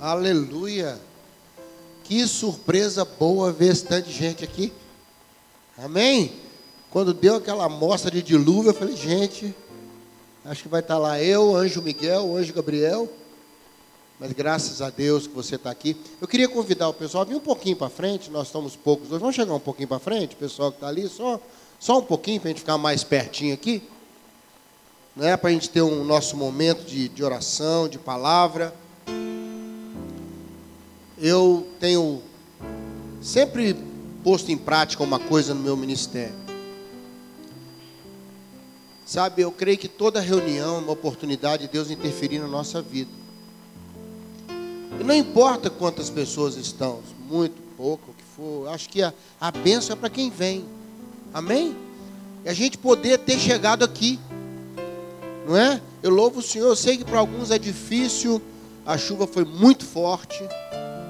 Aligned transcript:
Aleluia. 0.00 0.96
Que 2.04 2.24
surpresa 2.28 3.04
boa 3.04 3.50
ver 3.50 3.72
esse 3.72 3.84
tanto 3.84 4.08
de 4.08 4.14
gente 4.14 4.44
aqui. 4.44 4.72
Amém? 5.76 6.32
Quando 6.88 7.12
deu 7.12 7.34
aquela 7.34 7.64
amostra 7.64 8.08
de 8.08 8.22
dilúvio, 8.22 8.70
eu 8.70 8.74
falei, 8.74 8.94
gente, 8.94 9.52
acho 10.44 10.62
que 10.62 10.68
vai 10.68 10.80
estar 10.80 10.98
lá 10.98 11.20
eu, 11.20 11.54
anjo 11.56 11.82
Miguel, 11.82 12.36
anjo 12.36 12.52
Gabriel. 12.52 13.08
Mas 14.20 14.32
graças 14.32 14.80
a 14.80 14.88
Deus 14.88 15.26
que 15.26 15.34
você 15.34 15.56
está 15.56 15.70
aqui. 15.70 15.96
Eu 16.20 16.28
queria 16.28 16.48
convidar 16.48 16.88
o 16.88 16.94
pessoal 16.94 17.26
vir 17.26 17.34
um 17.34 17.40
pouquinho 17.40 17.76
para 17.76 17.88
frente, 17.88 18.30
nós 18.30 18.46
estamos 18.46 18.76
poucos 18.76 19.10
hoje. 19.10 19.20
Vamos 19.20 19.34
chegar 19.34 19.52
um 19.52 19.60
pouquinho 19.60 19.88
para 19.88 19.98
frente, 19.98 20.36
o 20.36 20.38
pessoal 20.38 20.70
que 20.70 20.76
está 20.76 20.86
ali, 20.86 21.08
só, 21.08 21.40
só 21.78 21.98
um 21.98 22.04
pouquinho 22.04 22.40
para 22.40 22.50
a 22.50 22.52
gente 22.52 22.60
ficar 22.60 22.78
mais 22.78 23.02
pertinho 23.02 23.52
aqui. 23.52 23.82
Né, 25.16 25.36
para 25.36 25.50
a 25.50 25.52
gente 25.52 25.68
ter 25.68 25.82
um 25.82 26.04
nosso 26.04 26.36
momento 26.36 26.84
de, 26.84 27.08
de 27.08 27.24
oração, 27.24 27.88
de 27.88 27.98
palavra. 27.98 28.72
Eu 31.20 31.66
tenho 31.80 32.22
sempre 33.20 33.76
posto 34.22 34.52
em 34.52 34.56
prática 34.56 35.02
uma 35.02 35.18
coisa 35.18 35.52
no 35.52 35.60
meu 35.60 35.76
ministério. 35.76 36.34
Sabe, 39.04 39.42
eu 39.42 39.50
creio 39.50 39.78
que 39.78 39.88
toda 39.88 40.20
reunião 40.20 40.76
é 40.76 40.78
uma 40.80 40.92
oportunidade 40.92 41.66
de 41.66 41.72
Deus 41.72 41.90
interferir 41.90 42.38
na 42.38 42.46
nossa 42.46 42.82
vida. 42.82 43.10
E 45.00 45.02
não 45.02 45.14
importa 45.14 45.70
quantas 45.70 46.10
pessoas 46.10 46.56
estão, 46.56 47.00
muito, 47.28 47.60
pouco, 47.76 48.10
o 48.10 48.14
que 48.14 48.22
for, 48.36 48.68
acho 48.68 48.88
que 48.88 49.02
a, 49.02 49.12
a 49.40 49.50
bênção 49.50 49.94
é 49.94 49.96
para 49.96 50.10
quem 50.10 50.28
vem. 50.28 50.64
Amém? 51.32 51.74
E 52.44 52.48
a 52.48 52.52
gente 52.52 52.76
poder 52.76 53.18
ter 53.18 53.38
chegado 53.38 53.84
aqui. 53.84 54.20
Não 55.46 55.56
é? 55.56 55.80
Eu 56.02 56.10
louvo 56.10 56.40
o 56.40 56.42
Senhor, 56.42 56.66
eu 56.66 56.76
sei 56.76 56.98
que 56.98 57.04
para 57.04 57.18
alguns 57.18 57.50
é 57.50 57.58
difícil, 57.58 58.42
a 58.84 58.98
chuva 58.98 59.26
foi 59.26 59.44
muito 59.44 59.84
forte. 59.84 60.38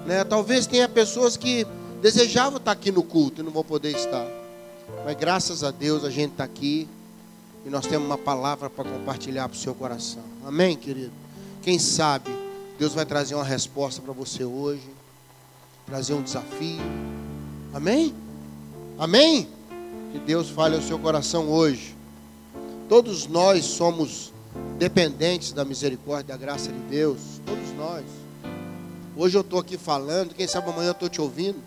Né? 0.08 0.24
Talvez 0.24 0.66
tenha 0.66 0.88
pessoas 0.88 1.36
que 1.36 1.66
desejavam 2.00 2.56
estar 2.56 2.72
aqui 2.72 2.91
no 2.91 3.02
culto 3.02 3.42
e 3.42 3.44
não 3.44 3.52
vão 3.52 3.62
poder 3.62 3.94
estar. 3.94 4.27
Mas 5.05 5.14
graças 5.19 5.62
a 5.62 5.70
Deus 5.70 6.02
a 6.02 6.08
gente 6.08 6.30
está 6.33 6.44
aqui 6.44 6.88
e 7.66 7.69
nós 7.69 7.84
temos 7.84 8.06
uma 8.06 8.16
palavra 8.16 8.70
para 8.70 8.88
compartilhar 8.88 9.46
para 9.50 9.55
o 9.55 9.58
seu 9.58 9.74
coração. 9.74 10.22
Amém, 10.46 10.74
querido? 10.74 11.12
Quem 11.60 11.78
sabe 11.78 12.30
Deus 12.78 12.94
vai 12.94 13.05
trazer 13.05 13.34
uma 13.34 13.44
resposta 13.44 14.00
para 14.00 14.14
você 14.14 14.44
hoje, 14.44 14.88
trazer 15.84 16.14
um 16.14 16.22
desafio. 16.22 16.80
Amém? 17.74 18.14
Amém? 18.98 19.46
Que 20.12 20.18
Deus 20.20 20.48
fale 20.48 20.74
ao 20.74 20.80
seu 20.80 20.98
coração 20.98 21.50
hoje. 21.50 21.94
Todos 22.88 23.27
nós 23.27 23.62
somos 23.66 24.33
dependentes 24.78 25.52
da 25.52 25.66
misericórdia 25.66 26.33
e 26.33 26.38
da 26.38 26.38
graça 26.38 26.72
de 26.72 26.78
Deus. 26.88 27.42
Todos 27.44 27.77
nós. 27.77 28.17
Hoje 29.20 29.36
eu 29.36 29.41
estou 29.41 29.58
aqui 29.58 29.77
falando, 29.77 30.33
quem 30.33 30.47
sabe 30.47 30.70
amanhã 30.70 30.91
eu 30.91 30.92
estou 30.92 31.08
te 31.08 31.20
ouvindo. 31.20 31.58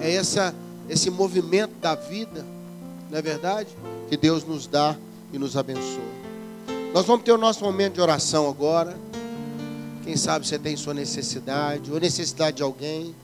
É 0.00 0.12
essa, 0.12 0.52
esse 0.88 1.08
movimento 1.08 1.72
da 1.80 1.94
vida, 1.94 2.44
não 3.08 3.16
é 3.16 3.22
verdade? 3.22 3.68
Que 4.08 4.16
Deus 4.16 4.42
nos 4.42 4.66
dá 4.66 4.96
e 5.32 5.38
nos 5.38 5.56
abençoa. 5.56 6.02
Nós 6.92 7.06
vamos 7.06 7.24
ter 7.24 7.30
o 7.30 7.38
nosso 7.38 7.62
momento 7.62 7.94
de 7.94 8.00
oração 8.00 8.48
agora. 8.48 8.98
Quem 10.02 10.16
sabe 10.16 10.48
você 10.48 10.58
tem 10.58 10.76
sua 10.76 10.92
necessidade, 10.92 11.92
ou 11.92 12.00
necessidade 12.00 12.56
de 12.56 12.64
alguém. 12.64 13.14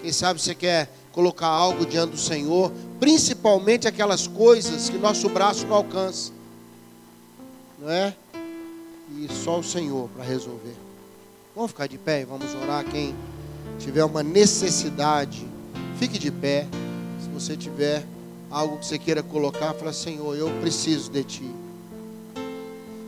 Quem 0.00 0.10
sabe 0.10 0.40
você 0.40 0.54
quer 0.54 0.90
colocar 1.12 1.48
algo 1.48 1.84
diante 1.84 2.12
do 2.12 2.18
Senhor, 2.18 2.72
principalmente 2.98 3.86
aquelas 3.86 4.26
coisas 4.26 4.88
que 4.88 4.96
nosso 4.96 5.28
braço 5.28 5.66
não 5.66 5.76
alcança. 5.76 6.32
Não 7.78 7.90
é? 7.90 8.14
E 9.18 9.28
só 9.44 9.58
o 9.58 9.62
Senhor 9.62 10.08
para 10.16 10.24
resolver. 10.24 10.89
Vamos 11.54 11.70
ficar 11.72 11.86
de 11.86 11.98
pé 11.98 12.22
e 12.22 12.24
vamos 12.24 12.54
orar. 12.54 12.84
Quem 12.84 13.14
tiver 13.78 14.04
uma 14.04 14.22
necessidade, 14.22 15.46
fique 15.98 16.18
de 16.18 16.30
pé. 16.30 16.66
Se 17.22 17.28
você 17.28 17.56
tiver 17.56 18.06
algo 18.50 18.78
que 18.78 18.86
você 18.86 18.98
queira 18.98 19.22
colocar, 19.22 19.74
fala: 19.74 19.92
Senhor, 19.92 20.36
eu 20.36 20.50
preciso 20.60 21.10
de 21.10 21.24
Ti. 21.24 21.50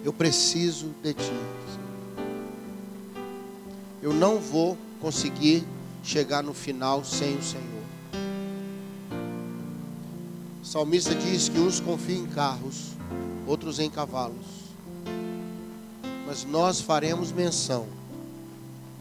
Eu 0.05 0.12
preciso 0.12 0.94
de 1.03 1.15
Ti 1.15 1.33
eu 4.03 4.12
não 4.12 4.41
vou 4.41 4.77
conseguir 5.00 5.65
chegar 6.03 6.43
no 6.43 6.53
final 6.53 7.05
sem 7.05 7.37
o 7.37 7.43
Senhor. 7.43 7.62
O 10.61 10.66
salmista 10.66 11.15
diz 11.15 11.49
que 11.49 11.59
uns 11.59 11.78
confiam 11.78 12.25
em 12.25 12.27
carros, 12.27 12.91
outros 13.47 13.78
em 13.78 13.89
cavalos. 13.89 14.45
Mas 16.27 16.45
nós 16.45 16.81
faremos 16.81 17.31
menção 17.31 17.87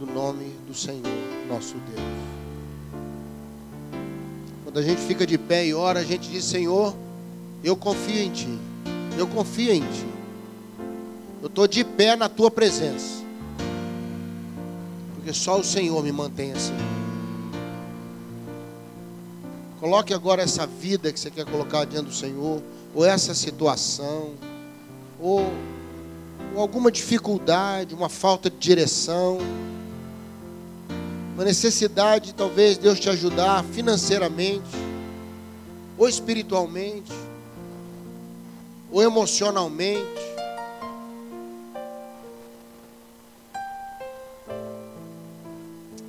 do 0.02 0.12
nome 0.12 0.46
do 0.68 0.74
Senhor, 0.74 1.04
nosso 1.48 1.76
Deus. 1.76 2.08
Quando 4.64 4.80
a 4.80 4.82
gente 4.82 5.00
fica 5.00 5.28
de 5.28 5.38
pé 5.38 5.68
e 5.68 5.76
ora, 5.76 6.00
a 6.00 6.04
gente 6.04 6.28
diz: 6.28 6.44
Senhor, 6.44 6.96
eu 7.64 7.78
confio 7.78 8.20
em 8.20 8.32
Ti. 8.32 8.60
Eu 9.16 9.28
confio 9.28 9.72
em 9.72 9.82
Ti. 9.82 10.08
Eu 11.40 11.48
estou 11.48 11.68
de 11.68 11.84
pé 11.84 12.16
na 12.16 12.28
Tua 12.28 12.50
presença. 12.50 13.22
Porque 15.14 15.32
só 15.34 15.60
o 15.60 15.64
Senhor 15.64 16.04
me 16.04 16.12
mantém 16.12 16.52
assim. 16.52 16.74
Coloque 19.80 20.16
agora 20.16 20.42
essa 20.42 20.66
vida 20.66 21.14
que 21.14 21.20
você 21.20 21.30
quer 21.30 21.46
colocar 21.46 21.86
diante 21.86 22.08
do 22.08 22.14
Senhor, 22.14 22.60
ou 22.96 23.06
essa 23.06 23.36
situação, 23.36 24.32
ou, 25.20 25.42
ou 26.56 26.60
alguma 26.60 26.92
dificuldade, 26.92 27.94
uma 27.94 28.10
falta 28.10 28.50
de 28.50 28.58
direção, 28.58 29.38
uma 31.42 31.46
necessidade, 31.46 32.36
talvez 32.36 32.78
Deus 32.78 33.00
te 33.00 33.10
ajudar 33.10 33.64
financeiramente, 33.64 34.70
ou 35.98 36.08
espiritualmente, 36.08 37.12
ou 38.92 39.02
emocionalmente. 39.02 40.06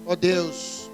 Ó 0.04 0.12
oh 0.12 0.16
Deus, 0.16 0.90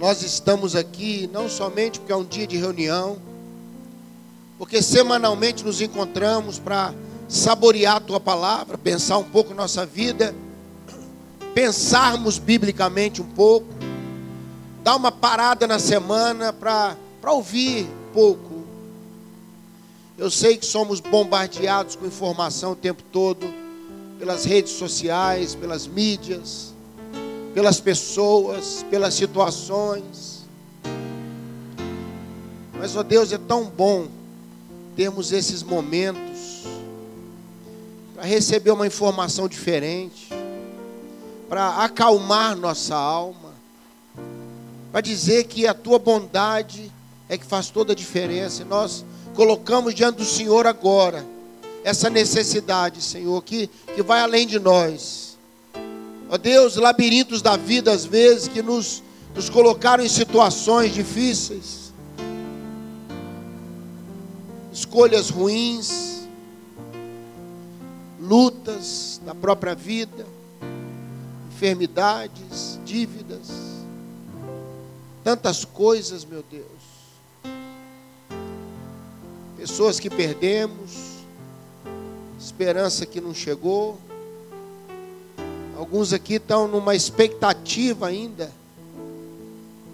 nós 0.00 0.22
estamos 0.22 0.74
aqui 0.74 1.30
não 1.32 1.48
somente 1.48 2.00
porque 2.00 2.12
é 2.12 2.16
um 2.16 2.24
dia 2.24 2.48
de 2.48 2.56
reunião, 2.56 3.18
porque 4.58 4.82
semanalmente 4.82 5.64
nos 5.64 5.80
encontramos 5.80 6.58
para 6.58 6.92
saborear 7.28 7.98
a 7.98 8.00
tua 8.00 8.18
palavra, 8.18 8.76
pensar 8.76 9.18
um 9.18 9.30
pouco 9.30 9.54
nossa 9.54 9.86
vida, 9.86 10.34
pensarmos 11.54 12.38
biblicamente 12.38 13.20
um 13.20 13.26
pouco, 13.26 13.66
dar 14.82 14.96
uma 14.96 15.12
parada 15.12 15.66
na 15.66 15.78
semana 15.78 16.52
para 16.52 16.96
ouvir 17.26 17.88
pouco. 18.12 18.64
Eu 20.16 20.30
sei 20.30 20.56
que 20.56 20.66
somos 20.66 21.00
bombardeados 21.00 21.94
com 21.94 22.06
informação 22.06 22.72
o 22.72 22.76
tempo 22.76 23.02
todo 23.12 23.46
pelas 24.18 24.44
redes 24.44 24.72
sociais, 24.72 25.54
pelas 25.54 25.86
mídias, 25.86 26.74
pelas 27.54 27.80
pessoas, 27.80 28.84
pelas 28.90 29.14
situações. 29.14 30.44
Mas, 32.78 32.96
ó 32.96 33.02
Deus, 33.02 33.32
é 33.32 33.38
tão 33.38 33.64
bom 33.64 34.08
termos 34.96 35.32
esses 35.32 35.62
momentos 35.62 36.64
para 38.14 38.24
receber 38.24 38.72
uma 38.72 38.86
informação 38.86 39.48
diferente, 39.48 40.27
para 41.48 41.84
acalmar 41.84 42.56
nossa 42.56 42.94
alma, 42.94 43.54
para 44.92 45.00
dizer 45.00 45.44
que 45.44 45.66
a 45.66 45.72
tua 45.72 45.98
bondade 45.98 46.92
é 47.28 47.38
que 47.38 47.46
faz 47.46 47.70
toda 47.70 47.92
a 47.92 47.96
diferença. 47.96 48.62
E 48.62 48.64
nós 48.64 49.04
colocamos 49.34 49.94
diante 49.94 50.16
do 50.16 50.24
Senhor 50.24 50.66
agora 50.66 51.24
essa 51.84 52.10
necessidade, 52.10 53.00
Senhor, 53.00 53.42
que, 53.42 53.68
que 53.94 54.02
vai 54.02 54.20
além 54.20 54.46
de 54.46 54.58
nós. 54.58 55.38
Ó 56.28 56.36
Deus, 56.36 56.76
labirintos 56.76 57.40
da 57.40 57.56
vida, 57.56 57.90
às 57.90 58.04
vezes, 58.04 58.48
que 58.48 58.60
nos, 58.60 59.02
nos 59.34 59.48
colocaram 59.48 60.04
em 60.04 60.08
situações 60.08 60.92
difíceis, 60.92 61.92
escolhas 64.70 65.30
ruins, 65.30 66.28
lutas 68.20 69.18
da 69.24 69.34
própria 69.34 69.74
vida, 69.74 70.26
enfermidades, 71.58 72.78
dívidas, 72.84 73.48
tantas 75.24 75.64
coisas, 75.64 76.24
meu 76.24 76.44
Deus. 76.48 76.64
Pessoas 79.56 79.98
que 79.98 80.08
perdemos, 80.08 81.16
esperança 82.38 83.04
que 83.04 83.20
não 83.20 83.34
chegou. 83.34 83.98
Alguns 85.76 86.12
aqui 86.12 86.34
estão 86.34 86.68
numa 86.68 86.94
expectativa 86.94 88.06
ainda. 88.06 88.52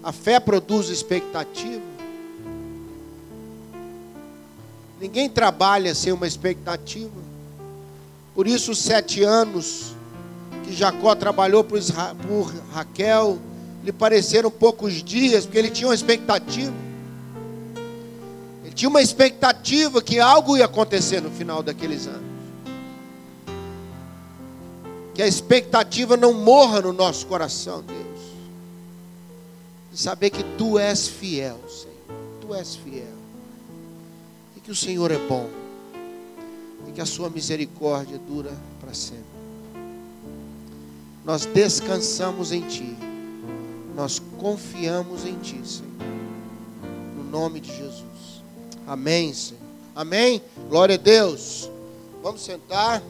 A 0.02 0.12
fé 0.12 0.38
produz 0.38 0.90
expectativa. 0.90 1.82
Ninguém 5.00 5.31
trabalha 5.31 5.94
sem 5.94 6.12
uma 6.12 6.26
expectativa. 6.26 7.22
Por 8.34 8.46
isso, 8.46 8.72
os 8.72 8.78
sete 8.81 9.22
anos 9.22 9.94
que 10.64 10.72
Jacó 10.72 11.14
trabalhou 11.14 11.62
por, 11.62 11.78
por 12.26 12.55
Raquel 12.72 13.38
lhe 13.84 13.93
pareceram 13.93 14.50
poucos 14.50 15.02
dias, 15.02 15.44
porque 15.44 15.58
ele 15.58 15.70
tinha 15.70 15.88
uma 15.88 15.94
expectativa. 15.94 16.72
Ele 18.64 18.75
tinha 18.75 18.88
uma 18.88 19.02
expectativa 19.02 20.00
que 20.00 20.19
algo 20.19 20.56
ia 20.56 20.64
acontecer 20.64 21.20
no 21.20 21.31
final 21.31 21.62
daqueles 21.62 22.06
anos. 22.06 22.34
Que 25.14 25.22
a 25.22 25.28
expectativa 25.28 26.16
não 26.16 26.32
morra 26.32 26.81
no 26.81 26.93
nosso 26.93 27.26
coração, 27.26 27.82
Deus. 27.82 28.20
De 29.93 30.00
saber 30.00 30.31
que 30.31 30.43
tu 30.56 30.78
és 30.78 31.06
fiel, 31.06 31.61
Senhor. 31.69 31.94
Tu 32.40 32.55
és 32.55 32.75
fiel. 32.75 33.14
E 34.56 34.61
que 34.61 34.70
o 34.70 34.75
Senhor 34.75 35.11
é 35.11 35.19
bom. 35.19 35.49
E 36.88 36.93
que 36.93 37.00
a 37.00 37.06
sua 37.06 37.28
misericórdia 37.28 38.19
dura 38.19 38.52
para 38.81 38.94
sempre. 38.94 39.33
Nós 41.25 41.47
descansamos 41.47 42.53
em 42.53 42.61
Ti. 42.69 42.97
Nós 43.94 44.21
confiamos 44.38 45.25
em 45.25 45.38
Ti, 45.38 45.61
Senhor. 45.67 45.91
No 47.17 47.25
nome 47.25 47.61
de 47.61 47.75
Jesus. 47.75 48.43
Amém, 48.87 49.32
Senhor. 49.32 49.61
Amém. 49.94 50.43
Glória 50.69 50.97
a 50.97 50.99
Deus. 50.99 51.71
Vamos 52.23 52.43
sentar. 52.43 53.03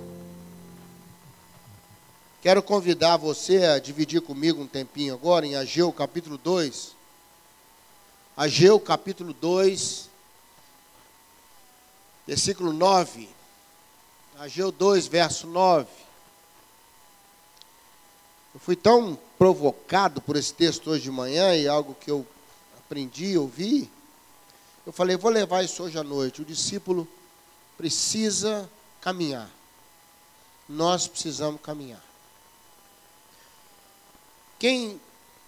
Quero 2.41 2.63
convidar 2.63 3.17
você 3.17 3.65
a 3.65 3.79
dividir 3.79 4.21
comigo 4.21 4.63
um 4.63 4.67
tempinho 4.67 5.15
agora 5.15 5.47
em 5.47 5.57
Ageu 5.57 5.91
capítulo 5.93 6.37
2. 6.37 6.95
Ageu 8.37 8.79
capítulo 8.79 9.33
2, 9.33 10.11
versículo 12.27 12.73
9. 12.73 13.29
Ageu 14.39 14.71
2, 14.71 15.07
verso 15.07 15.47
9. 15.47 15.87
Eu 18.55 18.61
fui 18.61 18.77
tão 18.77 19.19
provocado 19.37 20.21
por 20.21 20.37
esse 20.37 20.55
texto 20.55 20.89
hoje 20.89 21.03
de 21.03 21.11
manhã 21.11 21.57
e 21.57 21.67
algo 21.67 21.93
que 21.95 22.09
eu 22.09 22.25
aprendi, 22.79 23.37
ouvi. 23.37 23.91
Eu 24.87 24.93
falei, 24.93 25.17
vou 25.17 25.31
levar 25.31 25.65
isso 25.65 25.83
hoje 25.83 25.99
à 25.99 26.05
noite. 26.05 26.43
O 26.43 26.45
discípulo 26.45 27.09
precisa 27.77 28.71
caminhar. 29.01 29.51
Nós 30.69 31.09
precisamos 31.09 31.61
caminhar. 31.61 32.03
Quem 34.57 35.01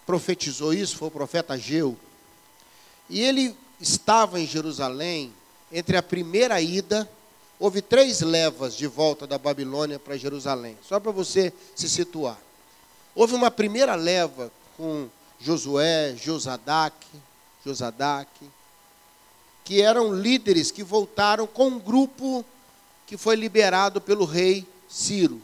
profetizou 0.05 0.73
isso 0.73 0.97
foi 0.97 1.07
o 1.07 1.11
profeta 1.11 1.53
Ageu. 1.53 1.97
E 3.09 3.21
ele 3.21 3.55
estava 3.79 4.37
em 4.39 4.45
Jerusalém 4.45 5.33
entre 5.71 5.95
a 5.97 6.03
primeira 6.03 6.59
ida, 6.61 7.09
houve 7.59 7.81
três 7.81 8.21
levas 8.21 8.75
de 8.75 8.87
volta 8.87 9.25
da 9.25 9.37
Babilônia 9.37 9.97
para 9.97 10.17
Jerusalém, 10.17 10.77
só 10.81 10.99
para 10.99 11.11
você 11.11 11.53
se 11.75 11.89
situar. 11.89 12.37
Houve 13.17 13.33
uma 13.33 13.49
primeira 13.49 13.95
leva 13.95 14.51
com 14.77 15.09
Josué, 15.39 16.15
Josadac, 16.15 16.95
Josadac, 17.65 18.29
que 19.65 19.81
eram 19.81 20.13
líderes 20.13 20.69
que 20.69 20.83
voltaram 20.83 21.47
com 21.47 21.65
um 21.65 21.79
grupo 21.79 22.45
que 23.07 23.17
foi 23.17 23.35
liberado 23.35 23.99
pelo 23.99 24.23
rei 24.23 24.67
Ciro. 24.87 25.41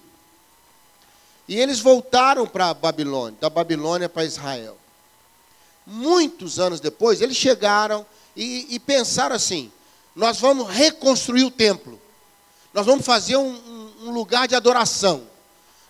E 1.47 1.59
eles 1.59 1.79
voltaram 1.79 2.45
para 2.45 2.69
a 2.69 2.73
Babilônia, 2.75 3.39
da 3.41 3.49
Babilônia 3.49 4.07
para 4.07 4.23
Israel. 4.23 4.77
Muitos 5.83 6.59
anos 6.59 6.79
depois, 6.79 7.21
eles 7.21 7.35
chegaram 7.35 8.05
e, 8.35 8.67
e, 8.75 8.79
pensaram 8.79 9.35
assim: 9.35 9.71
nós 10.15 10.39
vamos 10.39 10.69
reconstruir 10.69 11.43
o 11.43 11.49
templo, 11.49 11.99
nós 12.71 12.85
vamos 12.85 13.03
fazer 13.03 13.35
um, 13.35 13.89
um 14.03 14.11
lugar 14.11 14.47
de 14.47 14.53
adoração. 14.53 15.32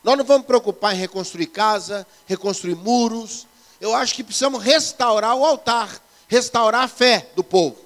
Nós 0.04 0.18
não 0.18 0.26
vamos 0.26 0.46
preocupar 0.46 0.94
em 0.94 0.98
reconstruir 0.98 1.48
casa, 1.48 2.06
reconstruir 2.26 2.76
muros. 2.76 3.48
Eu 3.80 3.96
acho 3.96 4.14
que 4.14 4.24
precisamos 4.24 4.62
restaurar 4.62 5.36
o 5.36 5.46
altar, 5.46 6.02
restaurar 6.28 6.84
a 6.84 6.88
fé 6.88 7.30
do 7.36 7.44
povo. 7.44 7.78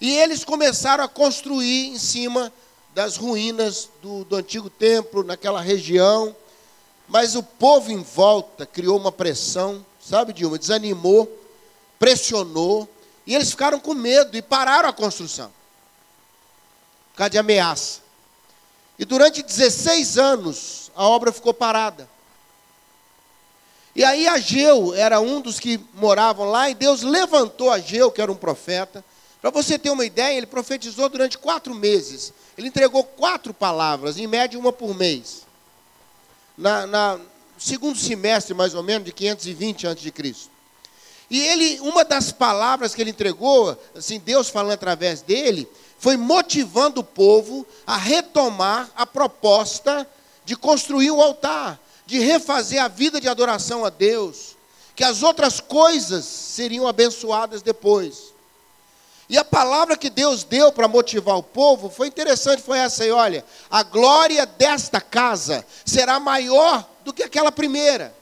E 0.00 0.14
eles 0.18 0.44
começaram 0.44 1.02
a 1.02 1.08
construir 1.08 1.86
em 1.88 1.98
cima 1.98 2.52
das 2.94 3.16
ruínas 3.16 3.88
do, 4.02 4.24
do 4.24 4.36
antigo 4.36 4.68
templo, 4.68 5.24
naquela 5.24 5.60
região. 5.60 6.36
Mas 7.08 7.34
o 7.34 7.42
povo 7.42 7.90
em 7.90 8.02
volta 8.02 8.66
criou 8.66 8.98
uma 8.98 9.12
pressão, 9.12 9.84
sabe, 10.00 10.32
Dilma? 10.32 10.58
Desanimou, 10.58 11.30
pressionou, 11.98 12.88
e 13.26 13.34
eles 13.34 13.50
ficaram 13.50 13.80
com 13.80 13.94
medo 13.94 14.36
e 14.36 14.42
pararam 14.42 14.88
a 14.88 14.92
construção. 14.92 15.50
Por 17.12 17.18
causa 17.18 17.30
de 17.30 17.38
ameaça. 17.38 18.03
E 18.98 19.04
durante 19.04 19.42
16 19.42 20.18
anos, 20.18 20.90
a 20.94 21.06
obra 21.08 21.32
ficou 21.32 21.52
parada. 21.52 22.08
E 23.96 24.04
aí 24.04 24.26
Ageu 24.26 24.92
era 24.94 25.20
um 25.20 25.40
dos 25.40 25.60
que 25.60 25.80
moravam 25.94 26.50
lá, 26.50 26.68
e 26.68 26.74
Deus 26.74 27.02
levantou 27.02 27.70
Ageu, 27.70 28.10
que 28.10 28.20
era 28.20 28.30
um 28.30 28.36
profeta. 28.36 29.04
Para 29.40 29.50
você 29.50 29.78
ter 29.78 29.90
uma 29.90 30.04
ideia, 30.04 30.36
ele 30.36 30.46
profetizou 30.46 31.08
durante 31.08 31.38
quatro 31.38 31.74
meses. 31.74 32.32
Ele 32.56 32.68
entregou 32.68 33.04
quatro 33.04 33.52
palavras, 33.52 34.18
em 34.18 34.26
média 34.26 34.58
uma 34.58 34.72
por 34.72 34.94
mês. 34.94 35.42
Na, 36.56 36.86
na 36.86 37.20
segundo 37.58 37.98
semestre, 37.98 38.54
mais 38.54 38.74
ou 38.74 38.82
menos, 38.82 39.04
de 39.04 39.12
520 39.12 39.86
a.C. 39.86 40.34
E 41.30 41.40
ele, 41.40 41.80
uma 41.80 42.04
das 42.04 42.32
palavras 42.32 42.94
que 42.94 43.02
ele 43.02 43.10
entregou, 43.10 43.78
assim, 43.94 44.18
Deus 44.18 44.48
falando 44.48 44.72
através 44.72 45.22
dele, 45.22 45.68
foi 46.04 46.18
motivando 46.18 47.00
o 47.00 47.04
povo 47.04 47.66
a 47.86 47.96
retomar 47.96 48.90
a 48.94 49.06
proposta 49.06 50.06
de 50.44 50.54
construir 50.54 51.10
o 51.10 51.22
altar, 51.22 51.80
de 52.04 52.18
refazer 52.18 52.84
a 52.84 52.88
vida 52.88 53.18
de 53.18 53.26
adoração 53.26 53.86
a 53.86 53.88
Deus, 53.88 54.54
que 54.94 55.02
as 55.02 55.22
outras 55.22 55.60
coisas 55.60 56.26
seriam 56.26 56.86
abençoadas 56.86 57.62
depois. 57.62 58.34
E 59.30 59.38
a 59.38 59.44
palavra 59.46 59.96
que 59.96 60.10
Deus 60.10 60.44
deu 60.44 60.70
para 60.70 60.86
motivar 60.86 61.38
o 61.38 61.42
povo 61.42 61.88
foi 61.88 62.08
interessante, 62.08 62.62
foi 62.62 62.76
essa 62.80 63.04
aí, 63.04 63.10
olha, 63.10 63.42
a 63.70 63.82
glória 63.82 64.44
desta 64.44 65.00
casa 65.00 65.64
será 65.86 66.20
maior 66.20 66.86
do 67.02 67.14
que 67.14 67.22
aquela 67.22 67.50
primeira. 67.50 68.14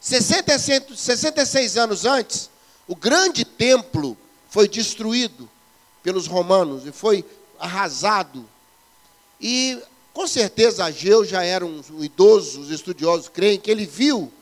66 0.00 1.76
anos 1.76 2.04
antes, 2.04 2.50
o 2.88 2.96
grande 2.96 3.44
templo 3.44 4.18
foi 4.48 4.66
destruído 4.66 5.48
pelos 6.02 6.26
romanos 6.26 6.86
e 6.86 6.92
foi 6.92 7.24
arrasado. 7.58 8.44
E 9.40 9.78
com 10.12 10.26
certeza 10.26 10.84
Ageu 10.84 11.24
já 11.24 11.42
era 11.42 11.64
um, 11.64 11.82
idoso, 12.00 12.60
os 12.60 12.70
estudiosos 12.70 13.28
creem 13.28 13.58
que 13.58 13.70
ele 13.70 13.86
viu 13.86 14.32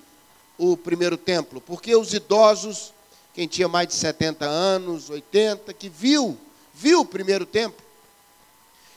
o 0.56 0.76
primeiro 0.76 1.16
templo, 1.16 1.60
porque 1.60 1.94
os 1.94 2.12
idosos, 2.12 2.92
quem 3.34 3.46
tinha 3.46 3.68
mais 3.68 3.88
de 3.88 3.94
70 3.94 4.44
anos, 4.44 5.08
80, 5.08 5.72
que 5.72 5.88
viu, 5.88 6.36
viu 6.74 7.00
o 7.00 7.04
primeiro 7.04 7.46
templo. 7.46 7.84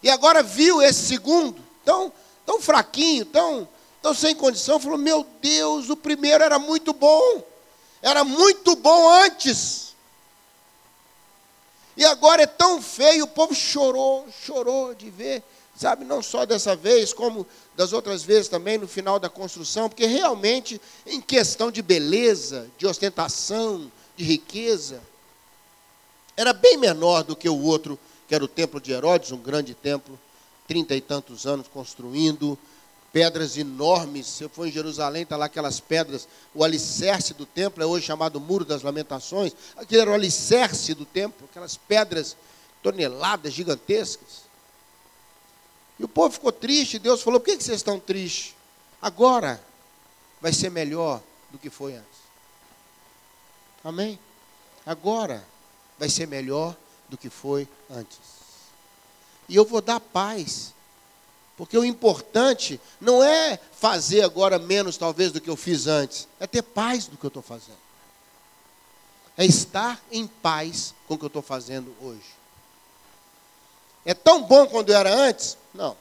E 0.01 0.09
agora 0.09 0.41
viu 0.41 0.81
esse 0.81 1.05
segundo, 1.05 1.61
tão, 1.85 2.11
tão 2.45 2.59
fraquinho, 2.59 3.25
tão, 3.25 3.67
tão 4.01 4.13
sem 4.13 4.33
condição, 4.33 4.79
falou: 4.79 4.97
Meu 4.97 5.25
Deus, 5.41 5.89
o 5.89 5.95
primeiro 5.95 6.43
era 6.43 6.57
muito 6.57 6.93
bom, 6.93 7.43
era 8.01 8.23
muito 8.23 8.75
bom 8.75 9.09
antes. 9.23 9.90
E 11.95 12.05
agora 12.05 12.43
é 12.43 12.47
tão 12.47 12.81
feio, 12.81 13.25
o 13.25 13.27
povo 13.27 13.53
chorou, 13.53 14.27
chorou 14.43 14.93
de 14.93 15.09
ver 15.09 15.43
sabe, 15.81 16.05
não 16.05 16.21
só 16.21 16.45
dessa 16.45 16.75
vez, 16.75 17.11
como 17.11 17.47
das 17.75 17.91
outras 17.91 18.21
vezes 18.21 18.47
também 18.47 18.77
no 18.77 18.87
final 18.87 19.19
da 19.19 19.27
construção, 19.27 19.89
porque 19.89 20.05
realmente, 20.05 20.79
em 21.07 21.19
questão 21.19 21.71
de 21.71 21.81
beleza, 21.81 22.67
de 22.77 22.85
ostentação, 22.85 23.91
de 24.15 24.23
riqueza, 24.23 25.01
era 26.37 26.53
bem 26.53 26.77
menor 26.77 27.23
do 27.23 27.35
que 27.35 27.49
o 27.49 27.63
outro, 27.63 27.97
que 28.27 28.35
era 28.35 28.43
o 28.43 28.47
templo 28.47 28.79
de 28.79 28.91
Herodes, 28.91 29.31
um 29.31 29.37
grande 29.37 29.73
templo, 29.73 30.19
trinta 30.67 30.95
e 30.95 31.01
tantos 31.01 31.47
anos 31.47 31.67
construindo, 31.67 32.55
pedras 33.11 33.57
enormes. 33.57 34.27
Se 34.27 34.43
eu 34.43 34.49
for 34.49 34.67
em 34.67 34.71
Jerusalém, 34.71 35.23
está 35.23 35.35
lá 35.35 35.45
aquelas 35.45 35.79
pedras, 35.79 36.27
o 36.53 36.63
alicerce 36.63 37.33
do 37.33 37.45
templo 37.45 37.83
é 37.83 37.85
hoje 37.85 38.05
chamado 38.05 38.39
Muro 38.39 38.65
das 38.65 38.81
Lamentações. 38.81 39.53
Aquilo 39.75 40.01
era 40.01 40.11
o 40.11 40.13
alicerce 40.13 40.93
do 40.93 41.05
templo, 41.05 41.47
aquelas 41.49 41.77
pedras 41.77 42.35
toneladas 42.81 43.53
gigantescas. 43.53 44.41
E 45.99 46.03
o 46.03 46.07
povo 46.07 46.33
ficou 46.33 46.51
triste. 46.51 46.97
Deus 46.97 47.21
falou: 47.21 47.39
por 47.39 47.45
que 47.45 47.63
vocês 47.63 47.77
estão 47.77 47.99
tristes? 47.99 48.55
Agora 49.01 49.61
vai 50.39 50.53
ser 50.53 50.71
melhor 50.71 51.21
do 51.51 51.57
que 51.57 51.69
foi 51.69 51.95
antes. 51.95 52.21
Amém? 53.83 54.17
Agora 54.85 55.45
vai 55.99 56.09
ser 56.09 56.27
melhor 56.27 56.75
do 57.09 57.17
que 57.17 57.29
foi 57.29 57.67
antes. 57.89 58.19
E 59.47 59.55
eu 59.55 59.65
vou 59.65 59.81
dar 59.81 59.99
paz. 59.99 60.73
Porque 61.61 61.77
o 61.77 61.85
importante 61.85 62.81
não 62.99 63.23
é 63.23 63.59
fazer 63.71 64.23
agora 64.23 64.57
menos, 64.57 64.97
talvez, 64.97 65.31
do 65.31 65.39
que 65.39 65.47
eu 65.47 65.55
fiz 65.55 65.85
antes. 65.85 66.27
É 66.39 66.47
ter 66.47 66.63
paz 66.63 67.05
do 67.05 67.15
que 67.15 67.23
eu 67.23 67.27
estou 67.27 67.43
fazendo. 67.43 67.77
É 69.37 69.45
estar 69.45 70.01
em 70.11 70.25
paz 70.25 70.95
com 71.07 71.13
o 71.13 71.17
que 71.19 71.23
eu 71.23 71.27
estou 71.27 71.43
fazendo 71.43 71.95
hoje. 72.01 72.25
É 74.03 74.15
tão 74.15 74.41
bom 74.41 74.65
quando 74.65 74.91
era 74.91 75.13
antes? 75.13 75.55
Não. 75.71 75.95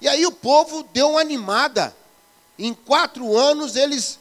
E 0.00 0.06
aí 0.06 0.24
o 0.24 0.30
povo 0.30 0.84
deu 0.92 1.10
uma 1.10 1.20
animada. 1.20 1.92
Em 2.56 2.72
quatro 2.72 3.36
anos 3.36 3.74
eles 3.74 4.16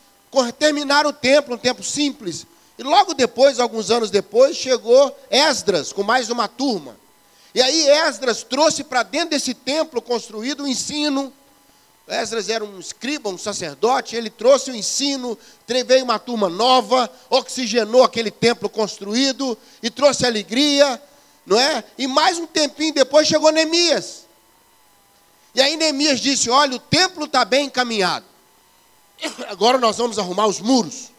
terminaram 0.57 1.11
o 1.11 1.13
templo, 1.13 1.53
um 1.53 1.59
templo 1.59 1.83
simples. 1.83 2.47
E 2.79 2.81
logo 2.81 3.13
depois, 3.13 3.59
alguns 3.59 3.91
anos 3.91 4.09
depois, 4.09 4.57
chegou 4.57 5.15
Esdras 5.29 5.93
com 5.93 6.01
mais 6.01 6.31
uma 6.31 6.47
turma. 6.47 7.02
E 7.53 7.61
aí 7.61 7.87
Esdras 7.89 8.43
trouxe 8.43 8.83
para 8.83 9.03
dentro 9.03 9.31
desse 9.31 9.53
templo 9.53 10.01
construído 10.01 10.63
o 10.63 10.67
ensino, 10.67 11.31
Esdras 12.07 12.49
era 12.49 12.63
um 12.65 12.79
escriba, 12.79 13.29
um 13.29 13.37
sacerdote, 13.37 14.15
ele 14.15 14.29
trouxe 14.29 14.71
o 14.71 14.75
ensino, 14.75 15.37
veio 15.85 16.03
uma 16.03 16.19
turma 16.19 16.49
nova, 16.49 17.09
oxigenou 17.29 18.03
aquele 18.03 18.29
templo 18.29 18.69
construído 18.69 19.57
e 19.81 19.89
trouxe 19.89 20.25
alegria, 20.25 21.01
não 21.45 21.57
é? 21.57 21.83
E 21.97 22.05
mais 22.05 22.37
um 22.37 22.45
tempinho 22.45 22.93
depois 22.93 23.27
chegou 23.27 23.51
Neemias. 23.51 24.25
E 25.55 25.61
aí 25.61 25.77
Neemias 25.77 26.19
disse: 26.19 26.49
Olha, 26.49 26.75
o 26.75 26.79
templo 26.79 27.25
está 27.25 27.45
bem 27.45 27.67
encaminhado. 27.67 28.25
Agora 29.47 29.77
nós 29.77 29.97
vamos 29.97 30.19
arrumar 30.19 30.47
os 30.47 30.59
muros. 30.59 31.09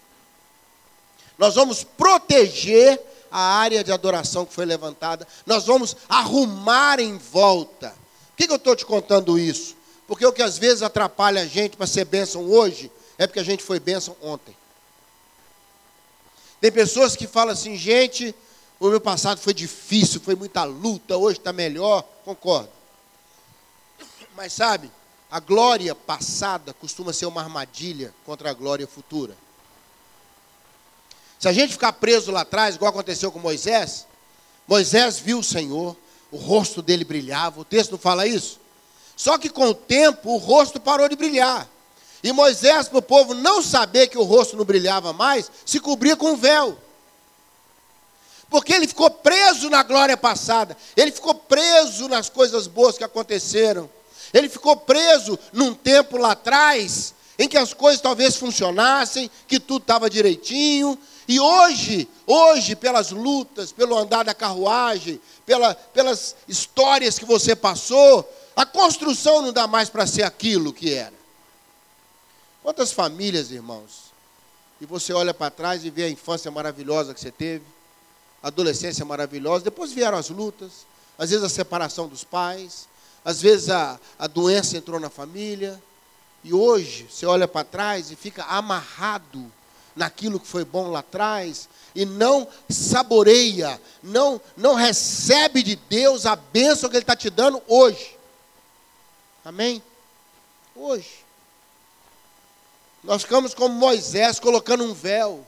Nós 1.38 1.54
vamos 1.54 1.82
proteger 1.82 3.00
a 3.34 3.40
área 3.40 3.82
de 3.82 3.90
adoração 3.90 4.46
que 4.46 4.54
foi 4.54 4.64
levantada. 4.64 5.26
Nós 5.44 5.66
vamos 5.66 5.96
arrumar 6.08 7.00
em 7.00 7.18
volta. 7.18 7.92
Por 8.28 8.36
que, 8.36 8.52
eu 8.52 8.54
estou 8.54 8.76
te 8.76 8.86
contando 8.86 9.36
isso? 9.36 9.76
Porque 10.06 10.24
o 10.24 10.32
que 10.32 10.40
às 10.40 10.56
vezes 10.56 10.82
atrapalha 10.82 11.42
a 11.42 11.44
gente 11.44 11.76
para 11.76 11.88
ser 11.88 12.04
bênção 12.04 12.48
hoje 12.48 12.92
é 13.18 13.26
porque 13.26 13.40
a 13.40 13.44
gente 13.44 13.60
foi 13.64 13.80
bênção 13.80 14.16
ontem. 14.22 14.56
Tem 16.60 16.70
pessoas 16.70 17.16
que 17.16 17.26
falam 17.26 17.52
assim, 17.52 17.76
gente, 17.76 18.32
o 18.78 18.88
meu 18.88 19.00
passado 19.00 19.40
foi 19.40 19.52
difícil, 19.52 20.20
foi 20.20 20.36
muita 20.36 20.62
luta, 20.62 21.16
hoje 21.16 21.38
está 21.38 21.52
melhor. 21.52 22.04
Concordo. 22.24 22.70
Mas 24.36 24.52
sabe, 24.52 24.88
a 25.28 25.40
glória 25.40 25.92
passada 25.92 26.72
costuma 26.72 27.12
ser 27.12 27.26
uma 27.26 27.42
armadilha 27.42 28.14
contra 28.24 28.48
a 28.50 28.54
glória 28.54 28.86
futura. 28.86 29.36
Se 31.38 31.48
a 31.48 31.52
gente 31.52 31.72
ficar 31.72 31.92
preso 31.92 32.30
lá 32.30 32.42
atrás, 32.42 32.74
igual 32.74 32.90
aconteceu 32.90 33.30
com 33.30 33.38
Moisés, 33.38 34.06
Moisés 34.66 35.18
viu 35.18 35.38
o 35.38 35.44
Senhor, 35.44 35.96
o 36.30 36.36
rosto 36.36 36.80
dele 36.80 37.04
brilhava, 37.04 37.60
o 37.60 37.64
texto 37.64 37.92
não 37.92 37.98
fala 37.98 38.26
isso? 38.26 38.58
Só 39.16 39.38
que 39.38 39.48
com 39.48 39.68
o 39.68 39.74
tempo 39.74 40.34
o 40.34 40.38
rosto 40.38 40.80
parou 40.80 41.08
de 41.08 41.16
brilhar. 41.16 41.68
E 42.22 42.32
Moisés, 42.32 42.88
para 42.88 42.98
o 42.98 43.02
povo 43.02 43.34
não 43.34 43.62
saber 43.62 44.08
que 44.08 44.16
o 44.16 44.22
rosto 44.22 44.56
não 44.56 44.64
brilhava 44.64 45.12
mais, 45.12 45.50
se 45.66 45.78
cobria 45.78 46.16
com 46.16 46.32
um 46.32 46.36
véu. 46.36 46.78
Porque 48.48 48.72
ele 48.72 48.88
ficou 48.88 49.10
preso 49.10 49.68
na 49.68 49.82
glória 49.82 50.16
passada, 50.16 50.76
ele 50.96 51.12
ficou 51.12 51.34
preso 51.34 52.08
nas 52.08 52.28
coisas 52.28 52.66
boas 52.66 52.96
que 52.96 53.04
aconteceram, 53.04 53.90
ele 54.32 54.48
ficou 54.48 54.76
preso 54.76 55.38
num 55.52 55.74
tempo 55.74 56.16
lá 56.16 56.32
atrás, 56.32 57.14
em 57.38 57.48
que 57.48 57.58
as 57.58 57.74
coisas 57.74 58.00
talvez 58.00 58.36
funcionassem, 58.36 59.30
que 59.46 59.60
tudo 59.60 59.82
estava 59.82 60.08
direitinho, 60.08 60.98
e 61.26 61.40
hoje, 61.40 62.08
hoje, 62.26 62.76
pelas 62.76 63.10
lutas, 63.10 63.72
pelo 63.72 63.96
andar 63.96 64.24
da 64.24 64.34
carruagem, 64.34 65.20
pela, 65.46 65.74
pelas 65.74 66.36
histórias 66.46 67.18
que 67.18 67.24
você 67.24 67.56
passou, 67.56 68.28
a 68.54 68.66
construção 68.66 69.42
não 69.42 69.52
dá 69.52 69.66
mais 69.66 69.88
para 69.88 70.06
ser 70.06 70.22
aquilo 70.22 70.72
que 70.72 70.92
era. 70.92 71.14
Quantas 72.62 72.92
famílias, 72.92 73.50
irmãos, 73.50 74.12
e 74.80 74.86
você 74.86 75.12
olha 75.12 75.32
para 75.32 75.50
trás 75.50 75.84
e 75.84 75.90
vê 75.90 76.04
a 76.04 76.10
infância 76.10 76.50
maravilhosa 76.50 77.14
que 77.14 77.20
você 77.20 77.30
teve, 77.30 77.64
a 78.42 78.48
adolescência 78.48 79.04
maravilhosa, 79.04 79.64
depois 79.64 79.92
vieram 79.92 80.18
as 80.18 80.28
lutas, 80.28 80.86
às 81.18 81.30
vezes 81.30 81.44
a 81.44 81.48
separação 81.48 82.06
dos 82.06 82.24
pais, 82.24 82.86
às 83.24 83.40
vezes 83.40 83.70
a, 83.70 83.98
a 84.18 84.26
doença 84.26 84.76
entrou 84.76 85.00
na 85.00 85.08
família, 85.08 85.82
e 86.42 86.52
hoje 86.52 87.06
você 87.10 87.24
olha 87.24 87.48
para 87.48 87.64
trás 87.64 88.10
e 88.10 88.16
fica 88.16 88.44
amarrado 88.44 89.50
naquilo 89.94 90.40
que 90.40 90.46
foi 90.46 90.64
bom 90.64 90.90
lá 90.90 91.00
atrás 91.00 91.68
e 91.94 92.04
não 92.04 92.48
saboreia, 92.68 93.80
não, 94.02 94.40
não 94.56 94.74
recebe 94.74 95.62
de 95.62 95.76
Deus 95.76 96.26
a 96.26 96.34
bênção 96.34 96.90
que 96.90 96.96
Ele 96.96 97.02
está 97.04 97.14
te 97.14 97.30
dando 97.30 97.62
hoje. 97.68 98.16
Amém? 99.44 99.82
Hoje. 100.74 101.24
Nós 103.04 103.22
ficamos 103.22 103.54
como 103.54 103.74
Moisés, 103.74 104.40
colocando 104.40 104.82
um 104.82 104.94
véu. 104.94 105.46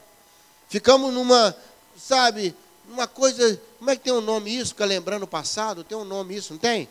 Ficamos 0.69 1.13
numa, 1.13 1.57
sabe, 1.97 2.55
numa 2.87 3.09
coisa. 3.09 3.61
Como 3.79 3.91
é 3.91 3.97
que 3.97 4.03
tem 4.03 4.13
um 4.13 4.21
nome 4.21 4.55
isso? 4.55 4.73
Fica 4.73 4.85
lembrando 4.85 5.23
o 5.23 5.29
passado? 5.29 5.83
Tem 5.83 5.97
um 5.97 6.05
nome 6.05 6.37
isso, 6.37 6.53
não 6.53 6.61
tem? 6.61 6.89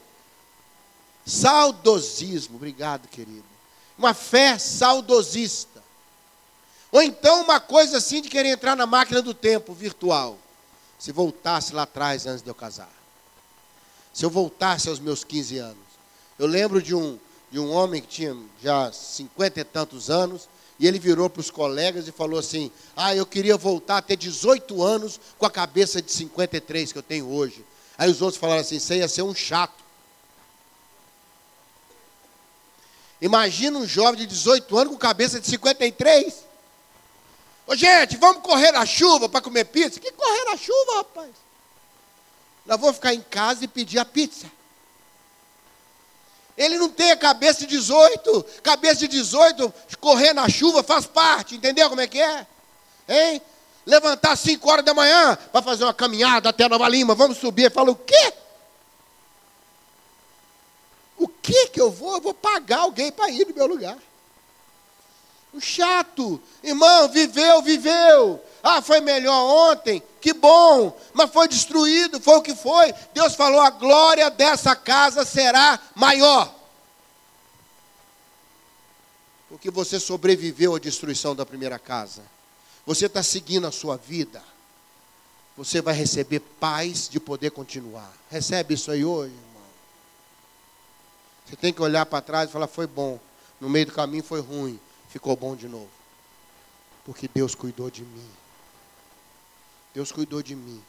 Saudosismo. 1.25 2.55
Obrigado, 2.55 3.07
querido. 3.07 3.45
Uma 3.97 4.13
fé 4.13 4.57
saudosista. 4.57 5.74
Ou 6.95 7.03
então 7.03 7.41
uma 7.41 7.59
coisa 7.59 7.97
assim 7.97 8.21
de 8.21 8.29
querer 8.29 8.51
entrar 8.51 8.73
na 8.73 8.85
máquina 8.85 9.21
do 9.21 9.33
tempo 9.33 9.73
virtual. 9.73 10.39
Se 10.97 11.11
voltasse 11.11 11.73
lá 11.73 11.83
atrás 11.83 12.25
antes 12.25 12.41
de 12.41 12.49
eu 12.49 12.55
casar. 12.55 12.89
Se 14.13 14.23
eu 14.23 14.29
voltasse 14.29 14.87
aos 14.87 14.97
meus 14.97 15.21
15 15.21 15.57
anos. 15.57 15.85
Eu 16.39 16.47
lembro 16.47 16.81
de 16.81 16.95
um, 16.95 17.19
de 17.51 17.59
um 17.59 17.69
homem 17.69 18.01
que 18.01 18.07
tinha 18.07 18.37
já 18.63 18.93
cinquenta 18.93 19.59
e 19.59 19.63
tantos 19.65 20.09
anos, 20.09 20.47
e 20.79 20.87
ele 20.87 20.97
virou 20.97 21.29
para 21.29 21.41
os 21.41 21.51
colegas 21.51 22.07
e 22.07 22.13
falou 22.13 22.39
assim: 22.39 22.71
Ah, 22.95 23.13
eu 23.13 23.25
queria 23.25 23.57
voltar 23.57 23.97
a 23.97 24.01
ter 24.01 24.15
18 24.15 24.81
anos 24.81 25.19
com 25.37 25.45
a 25.45 25.51
cabeça 25.51 26.01
de 26.01 26.09
53 26.09 26.93
que 26.93 26.97
eu 26.97 27.03
tenho 27.03 27.29
hoje. 27.29 27.65
Aí 27.97 28.09
os 28.09 28.21
outros 28.21 28.39
falaram 28.39 28.61
assim: 28.61 28.79
Você 28.79 28.99
ia 28.99 29.07
ser 29.09 29.23
um 29.23 29.35
chato. 29.35 29.83
Imagina 33.19 33.79
um 33.79 33.85
jovem 33.85 34.21
de 34.21 34.27
18 34.27 34.77
anos 34.77 34.93
com 34.93 34.97
cabeça 34.97 35.41
de 35.41 35.47
53. 35.47 36.45
Ô 37.67 37.75
gente, 37.75 38.17
vamos 38.17 38.43
correr 38.43 38.71
na 38.71 38.85
chuva 38.85 39.27
para 39.27 39.41
comer 39.41 39.65
pizza? 39.65 39.99
Que 39.99 40.11
correr 40.11 40.45
na 40.45 40.57
chuva, 40.57 40.97
rapaz? 40.97 41.31
Nós 42.65 42.79
vamos 42.79 42.95
ficar 42.95 43.13
em 43.13 43.21
casa 43.21 43.65
e 43.65 43.67
pedir 43.67 43.99
a 43.99 44.05
pizza. 44.05 44.49
Ele 46.57 46.77
não 46.77 46.89
tem 46.89 47.11
a 47.11 47.17
cabeça 47.17 47.61
de 47.61 47.67
18. 47.67 48.45
Cabeça 48.63 49.01
de 49.01 49.07
18, 49.07 49.73
correr 49.99 50.33
na 50.33 50.47
chuva 50.47 50.83
faz 50.83 51.05
parte, 51.05 51.55
entendeu 51.55 51.89
como 51.89 52.01
é 52.01 52.07
que 52.07 52.21
é? 52.21 52.47
Hein? 53.07 53.41
Levantar 53.85 54.31
às 54.31 54.39
5 54.39 54.69
horas 54.69 54.85
da 54.85 54.93
manhã 54.93 55.37
para 55.51 55.61
fazer 55.61 55.83
uma 55.83 55.93
caminhada 55.93 56.49
até 56.49 56.67
Nova 56.67 56.87
Lima, 56.87 57.13
vamos 57.13 57.37
subir. 57.37 57.71
Fala, 57.71 57.91
o 57.91 57.95
quê? 57.95 58.33
O 61.17 61.27
que 61.27 61.67
que 61.67 61.81
eu 61.81 61.91
vou? 61.91 62.15
Eu 62.15 62.21
vou 62.21 62.33
pagar 62.33 62.79
alguém 62.79 63.11
para 63.11 63.29
ir 63.29 63.47
no 63.47 63.53
meu 63.53 63.67
lugar. 63.67 63.97
Chato. 65.59 66.41
Irmão, 66.63 67.09
viveu, 67.09 67.61
viveu. 67.61 68.41
Ah, 68.63 68.81
foi 68.81 68.99
melhor 68.99 69.71
ontem, 69.71 70.01
que 70.19 70.33
bom, 70.33 70.97
mas 71.13 71.29
foi 71.29 71.47
destruído, 71.47 72.19
foi 72.19 72.37
o 72.37 72.41
que 72.41 72.55
foi. 72.55 72.91
Deus 73.13 73.35
falou: 73.35 73.61
a 73.61 73.69
glória 73.69 74.29
dessa 74.31 74.75
casa 74.75 75.23
será 75.23 75.79
maior. 75.93 76.51
Porque 79.47 79.69
você 79.69 79.99
sobreviveu 79.99 80.75
à 80.75 80.79
destruição 80.79 81.35
da 81.35 81.45
primeira 81.45 81.77
casa. 81.77 82.23
Você 82.85 83.05
está 83.05 83.21
seguindo 83.21 83.67
a 83.67 83.71
sua 83.71 83.97
vida. 83.97 84.43
Você 85.55 85.81
vai 85.81 85.93
receber 85.93 86.39
paz 86.39 87.07
de 87.07 87.19
poder 87.19 87.51
continuar. 87.51 88.11
Recebe 88.29 88.73
isso 88.73 88.91
aí 88.91 89.05
hoje, 89.05 89.31
irmão. 89.31 89.63
Você 91.45 91.55
tem 91.55 91.71
que 91.71 91.81
olhar 91.81 92.05
para 92.05 92.21
trás 92.21 92.49
e 92.49 92.51
falar: 92.51 92.67
foi 92.67 92.87
bom. 92.87 93.19
No 93.61 93.69
meio 93.69 93.85
do 93.85 93.91
caminho 93.91 94.23
foi 94.23 94.41
ruim. 94.41 94.79
Ficou 95.15 95.33
bom 95.33 95.55
de 95.55 95.69
novo. 95.69 95.87
Porque 97.05 97.29
Deus 97.33 97.55
cuidou 97.55 97.89
de 97.89 98.03
mim. 98.03 98.29
Deus 99.93 100.11
cuidou 100.11 100.43
de 100.43 100.57
mim. 100.57 100.83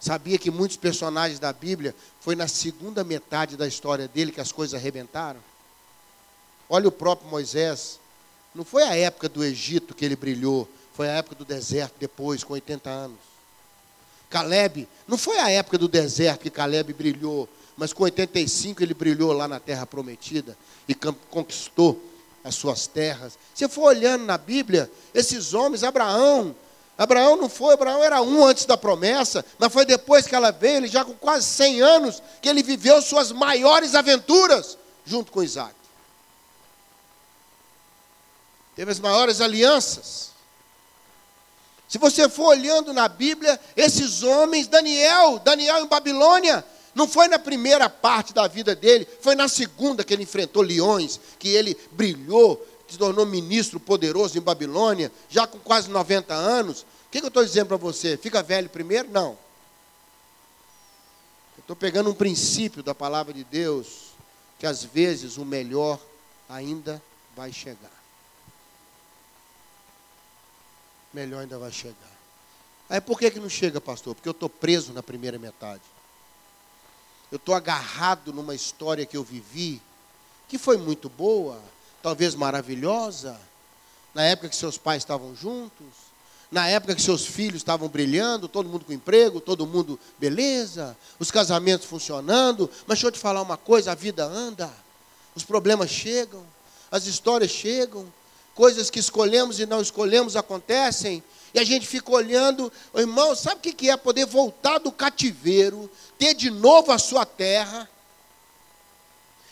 Sabia 0.00 0.38
que 0.38 0.50
muitos 0.50 0.78
personagens 0.78 1.38
da 1.38 1.52
Bíblia 1.52 1.94
foi 2.22 2.34
na 2.34 2.48
segunda 2.48 3.04
metade 3.04 3.54
da 3.54 3.68
história 3.68 4.08
dele 4.08 4.32
que 4.32 4.40
as 4.40 4.50
coisas 4.50 4.80
arrebentaram? 4.80 5.40
Olha 6.70 6.88
o 6.88 6.90
próprio 6.90 7.28
Moisés. 7.28 8.00
Não 8.54 8.64
foi 8.64 8.82
a 8.82 8.96
época 8.96 9.28
do 9.28 9.44
Egito 9.44 9.94
que 9.94 10.06
ele 10.06 10.16
brilhou, 10.16 10.66
foi 10.94 11.10
a 11.10 11.16
época 11.16 11.34
do 11.34 11.44
deserto 11.44 11.96
depois, 12.00 12.42
com 12.42 12.54
80 12.54 12.88
anos. 12.88 13.18
Caleb, 14.30 14.88
não 15.06 15.18
foi 15.18 15.38
a 15.38 15.50
época 15.50 15.76
do 15.76 15.86
deserto 15.86 16.40
que 16.40 16.50
Caleb 16.50 16.94
brilhou, 16.94 17.46
mas 17.76 17.92
com 17.92 18.04
85 18.04 18.82
ele 18.82 18.94
brilhou 18.94 19.34
lá 19.34 19.46
na 19.46 19.60
terra 19.60 19.84
prometida 19.84 20.56
e 20.88 20.94
conquistou 20.94 22.15
as 22.46 22.54
suas 22.54 22.86
terras. 22.86 23.36
Se 23.54 23.68
for 23.68 23.86
olhando 23.86 24.24
na 24.24 24.38
Bíblia, 24.38 24.90
esses 25.12 25.52
homens, 25.52 25.82
Abraão, 25.82 26.54
Abraão 26.96 27.36
não 27.36 27.48
foi, 27.48 27.74
Abraão 27.74 28.02
era 28.02 28.22
um 28.22 28.44
antes 28.44 28.64
da 28.64 28.76
promessa, 28.76 29.44
mas 29.58 29.72
foi 29.72 29.84
depois 29.84 30.26
que 30.26 30.34
ela 30.34 30.52
veio, 30.52 30.76
ele 30.76 30.86
já 30.86 31.04
com 31.04 31.14
quase 31.14 31.44
100 31.44 31.82
anos, 31.82 32.22
que 32.40 32.48
ele 32.48 32.62
viveu 32.62 33.02
suas 33.02 33.32
maiores 33.32 33.96
aventuras 33.96 34.78
junto 35.04 35.32
com 35.32 35.42
Isaac. 35.42 35.74
Teve 38.76 38.92
as 38.92 39.00
maiores 39.00 39.40
alianças. 39.40 40.30
Se 41.88 41.98
você 41.98 42.28
for 42.28 42.48
olhando 42.48 42.92
na 42.92 43.08
Bíblia, 43.08 43.58
esses 43.76 44.22
homens, 44.22 44.68
Daniel, 44.68 45.40
Daniel 45.40 45.80
em 45.80 45.86
Babilônia, 45.86 46.64
Não 46.96 47.06
foi 47.06 47.28
na 47.28 47.38
primeira 47.38 47.90
parte 47.90 48.32
da 48.32 48.48
vida 48.48 48.74
dele, 48.74 49.06
foi 49.20 49.34
na 49.34 49.48
segunda 49.48 50.02
que 50.02 50.14
ele 50.14 50.22
enfrentou 50.22 50.62
leões, 50.62 51.20
que 51.38 51.50
ele 51.50 51.76
brilhou, 51.92 52.66
se 52.88 52.96
tornou 52.96 53.26
ministro 53.26 53.78
poderoso 53.78 54.38
em 54.38 54.40
Babilônia, 54.40 55.12
já 55.28 55.46
com 55.46 55.58
quase 55.58 55.90
90 55.90 56.32
anos. 56.32 56.80
O 56.80 56.86
que, 57.10 57.18
que 57.18 57.26
eu 57.26 57.28
estou 57.28 57.44
dizendo 57.44 57.66
para 57.66 57.76
você? 57.76 58.16
Fica 58.16 58.42
velho 58.42 58.70
primeiro? 58.70 59.10
Não. 59.10 59.32
Eu 61.58 61.60
estou 61.60 61.76
pegando 61.76 62.08
um 62.08 62.14
princípio 62.14 62.82
da 62.82 62.94
palavra 62.94 63.34
de 63.34 63.44
Deus, 63.44 64.12
que 64.58 64.66
às 64.66 64.82
vezes 64.82 65.36
o 65.36 65.44
melhor 65.44 66.00
ainda 66.48 67.02
vai 67.36 67.52
chegar. 67.52 67.92
Melhor 71.12 71.42
ainda 71.42 71.58
vai 71.58 71.70
chegar. 71.70 72.16
Aí 72.88 73.02
por 73.02 73.18
que, 73.18 73.30
que 73.30 73.38
não 73.38 73.50
chega, 73.50 73.82
pastor? 73.82 74.14
Porque 74.14 74.30
eu 74.30 74.32
estou 74.32 74.48
preso 74.48 74.94
na 74.94 75.02
primeira 75.02 75.38
metade 75.38 75.82
eu 77.30 77.36
estou 77.36 77.54
agarrado 77.54 78.32
numa 78.32 78.54
história 78.54 79.06
que 79.06 79.16
eu 79.16 79.24
vivi, 79.24 79.80
que 80.48 80.58
foi 80.58 80.76
muito 80.76 81.08
boa, 81.08 81.60
talvez 82.02 82.34
maravilhosa, 82.34 83.38
na 84.14 84.22
época 84.22 84.48
que 84.48 84.56
seus 84.56 84.78
pais 84.78 85.02
estavam 85.02 85.34
juntos, 85.34 85.86
na 86.50 86.68
época 86.68 86.94
que 86.94 87.02
seus 87.02 87.26
filhos 87.26 87.56
estavam 87.56 87.88
brilhando, 87.88 88.48
todo 88.48 88.68
mundo 88.68 88.84
com 88.84 88.92
emprego, 88.92 89.40
todo 89.40 89.66
mundo 89.66 89.98
beleza, 90.18 90.96
os 91.18 91.30
casamentos 91.30 91.86
funcionando, 91.86 92.70
mas 92.86 92.98
deixa 92.98 93.08
eu 93.08 93.12
te 93.12 93.18
falar 93.18 93.42
uma 93.42 93.56
coisa: 93.56 93.92
a 93.92 93.94
vida 93.94 94.24
anda, 94.24 94.72
os 95.34 95.44
problemas 95.44 95.90
chegam, 95.90 96.44
as 96.90 97.06
histórias 97.06 97.50
chegam, 97.50 98.06
coisas 98.54 98.88
que 98.88 99.00
escolhemos 99.00 99.58
e 99.58 99.66
não 99.66 99.80
escolhemos 99.80 100.36
acontecem, 100.36 101.22
e 101.56 101.58
a 101.58 101.64
gente 101.64 101.86
fica 101.86 102.12
olhando, 102.12 102.70
irmão, 102.94 103.34
sabe 103.34 103.70
o 103.70 103.74
que 103.74 103.88
é 103.88 103.96
poder 103.96 104.26
voltar 104.26 104.76
do 104.76 104.92
cativeiro, 104.92 105.90
ter 106.18 106.34
de 106.34 106.50
novo 106.50 106.92
a 106.92 106.98
sua 106.98 107.24
terra, 107.24 107.88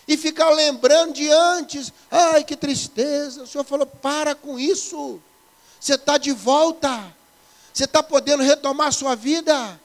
e 0.07 0.15
ficar 0.19 0.51
lembrando 0.51 1.15
de 1.15 1.31
antes, 1.31 1.91
ai 2.11 2.45
que 2.45 2.57
tristeza. 2.57 3.45
O 3.45 3.47
Senhor 3.47 3.65
falou: 3.65 3.87
para 3.87 4.35
com 4.35 4.59
isso, 4.59 5.19
você 5.81 5.95
está 5.95 6.19
de 6.19 6.31
volta, 6.31 7.11
você 7.73 7.85
está 7.85 8.03
podendo 8.03 8.43
retomar 8.43 8.89
a 8.89 8.93
sua 8.93 9.15
vida. 9.15 9.81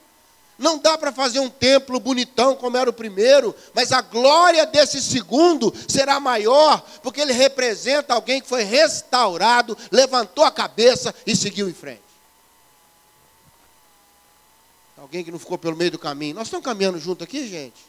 Não 0.58 0.76
dá 0.76 0.98
para 0.98 1.10
fazer 1.10 1.40
um 1.40 1.48
templo 1.48 1.98
bonitão 1.98 2.54
como 2.54 2.76
era 2.76 2.90
o 2.90 2.92
primeiro, 2.92 3.56
mas 3.72 3.92
a 3.92 4.02
glória 4.02 4.66
desse 4.66 5.00
segundo 5.00 5.72
será 5.88 6.20
maior, 6.20 6.84
porque 7.02 7.22
ele 7.22 7.32
representa 7.32 8.12
alguém 8.12 8.42
que 8.42 8.46
foi 8.46 8.62
restaurado, 8.62 9.74
levantou 9.90 10.44
a 10.44 10.50
cabeça 10.50 11.14
e 11.26 11.34
seguiu 11.34 11.66
em 11.66 11.72
frente. 11.72 12.09
Alguém 15.00 15.24
que 15.24 15.30
não 15.30 15.38
ficou 15.38 15.56
pelo 15.56 15.76
meio 15.76 15.90
do 15.90 15.98
caminho. 15.98 16.34
Nós 16.34 16.48
estamos 16.48 16.64
caminhando 16.64 16.98
junto 16.98 17.24
aqui, 17.24 17.48
gente? 17.48 17.88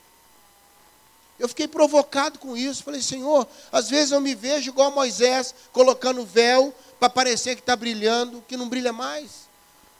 Eu 1.38 1.50
fiquei 1.50 1.68
provocado 1.68 2.40
com 2.40 2.56
isso. 2.56 2.84
Falei, 2.84 3.02
Senhor, 3.02 3.46
às 3.70 3.90
vezes 3.90 4.12
eu 4.12 4.22
me 4.22 4.34
vejo 4.34 4.70
igual 4.70 4.92
Moisés, 4.92 5.54
colocando 5.74 6.26
véu 6.26 6.74
para 7.00 7.10
parecer 7.10 7.56
que 7.56 7.62
está 7.62 7.76
brilhando, 7.76 8.42
que 8.48 8.56
não 8.56 8.70
brilha 8.70 8.94
mais. 8.94 9.50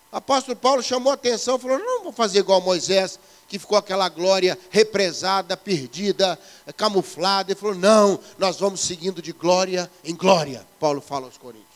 Apóstolo 0.10 0.56
Paulo 0.56 0.82
chamou 0.82 1.12
a 1.12 1.16
atenção, 1.16 1.60
falou: 1.60 1.80
não 1.80 2.04
vou 2.04 2.14
fazer 2.14 2.40
igual 2.40 2.62
Moisés, 2.62 3.20
que 3.48 3.60
ficou 3.60 3.78
aquela 3.78 4.08
glória 4.08 4.58
represada, 4.70 5.58
perdida, 5.58 6.40
camuflada. 6.78 7.52
Ele 7.52 7.60
falou: 7.60 7.76
não, 7.76 8.20
nós 8.38 8.58
vamos 8.58 8.80
seguindo 8.80 9.22
de 9.22 9.34
glória 9.34 9.92
em 10.06 10.16
glória. 10.16 10.66
Paulo 10.80 11.02
fala 11.02 11.26
aos 11.26 11.38
Coríntios. 11.38 11.68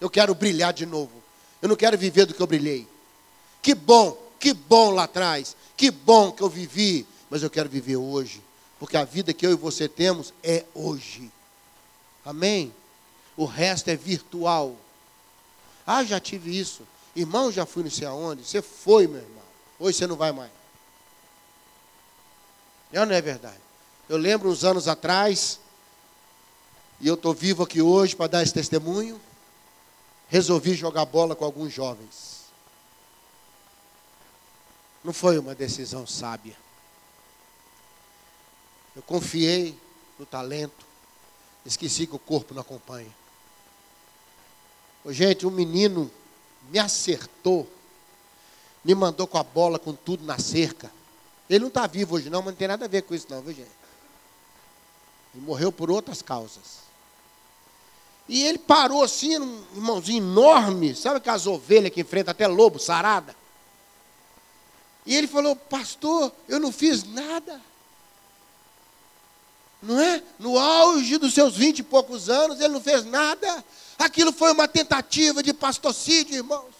Eu 0.00 0.10
quero 0.10 0.34
brilhar 0.34 0.72
de 0.72 0.84
novo. 0.84 1.22
Eu 1.60 1.68
não 1.68 1.76
quero 1.76 1.96
viver 1.96 2.26
do 2.26 2.34
que 2.34 2.40
eu 2.40 2.46
brilhei. 2.46 2.88
Que 3.60 3.72
bom 3.72 4.22
que 4.42 4.52
bom 4.52 4.90
lá 4.90 5.04
atrás, 5.04 5.56
que 5.76 5.88
bom 5.88 6.32
que 6.32 6.42
eu 6.42 6.48
vivi, 6.48 7.06
mas 7.30 7.44
eu 7.44 7.48
quero 7.48 7.68
viver 7.68 7.94
hoje, 7.94 8.42
porque 8.76 8.96
a 8.96 9.04
vida 9.04 9.32
que 9.32 9.46
eu 9.46 9.52
e 9.52 9.54
você 9.54 9.88
temos 9.88 10.34
é 10.42 10.64
hoje. 10.74 11.30
Amém? 12.24 12.74
O 13.36 13.44
resto 13.44 13.88
é 13.88 13.94
virtual. 13.94 14.74
Ah, 15.86 16.02
já 16.02 16.18
tive 16.18 16.58
isso. 16.58 16.82
Irmão, 17.14 17.52
já 17.52 17.64
fui 17.64 17.84
não 17.84 17.90
sei 17.90 18.04
aonde. 18.04 18.42
Você 18.42 18.60
foi, 18.60 19.06
meu 19.06 19.20
irmão. 19.20 19.44
Hoje 19.78 19.98
você 19.98 20.08
não 20.08 20.16
vai 20.16 20.32
mais. 20.32 20.50
É 22.92 23.06
não 23.06 23.14
é 23.14 23.22
verdade? 23.22 23.60
Eu 24.08 24.16
lembro 24.16 24.50
uns 24.50 24.64
anos 24.64 24.88
atrás, 24.88 25.60
e 27.00 27.06
eu 27.06 27.14
estou 27.14 27.32
vivo 27.32 27.62
aqui 27.62 27.80
hoje 27.80 28.16
para 28.16 28.26
dar 28.26 28.42
esse 28.42 28.52
testemunho. 28.52 29.20
Resolvi 30.26 30.74
jogar 30.74 31.04
bola 31.04 31.36
com 31.36 31.44
alguns 31.44 31.72
jovens. 31.72 32.31
Não 35.04 35.12
foi 35.12 35.38
uma 35.38 35.54
decisão 35.54 36.06
sábia. 36.06 36.56
Eu 38.94 39.02
confiei 39.02 39.78
no 40.18 40.26
talento, 40.26 40.86
esqueci 41.64 42.06
que 42.06 42.14
o 42.14 42.18
corpo 42.18 42.54
não 42.54 42.60
acompanha. 42.62 43.10
Ô, 45.04 45.12
gente, 45.12 45.46
um 45.46 45.50
menino 45.50 46.10
me 46.70 46.78
acertou, 46.78 47.68
me 48.84 48.94
mandou 48.94 49.26
com 49.26 49.38
a 49.38 49.42
bola, 49.42 49.78
com 49.78 49.92
tudo 49.92 50.24
na 50.24 50.38
cerca. 50.38 50.92
Ele 51.48 51.60
não 51.60 51.68
está 51.68 51.86
vivo 51.86 52.14
hoje, 52.14 52.30
não, 52.30 52.40
mas 52.40 52.52
não 52.52 52.58
tem 52.58 52.68
nada 52.68 52.84
a 52.84 52.88
ver 52.88 53.02
com 53.02 53.14
isso, 53.14 53.26
não, 53.28 53.42
viu, 53.42 53.54
gente? 53.54 53.70
Ele 55.34 55.44
morreu 55.44 55.72
por 55.72 55.90
outras 55.90 56.22
causas. 56.22 56.82
E 58.28 58.44
ele 58.44 58.58
parou 58.58 59.02
assim, 59.02 59.36
um 59.38 59.64
irmãozinho 59.74 60.22
enorme, 60.22 60.94
sabe 60.94 61.16
aquelas 61.16 61.46
ovelhas 61.46 61.92
que 61.92 62.00
enfrenta 62.00 62.30
até 62.30 62.46
lobo, 62.46 62.78
sarada? 62.78 63.34
E 65.04 65.16
ele 65.16 65.26
falou: 65.26 65.56
Pastor, 65.56 66.32
eu 66.48 66.60
não 66.60 66.72
fiz 66.72 67.04
nada. 67.04 67.60
Não 69.82 69.98
é? 69.98 70.22
No 70.38 70.58
auge 70.58 71.18
dos 71.18 71.34
seus 71.34 71.56
vinte 71.56 71.80
e 71.80 71.82
poucos 71.82 72.28
anos, 72.28 72.60
ele 72.60 72.72
não 72.72 72.80
fez 72.80 73.04
nada. 73.04 73.64
Aquilo 73.98 74.32
foi 74.32 74.52
uma 74.52 74.68
tentativa 74.68 75.42
de 75.42 75.52
pastorcídio, 75.52 76.36
irmãos. 76.36 76.72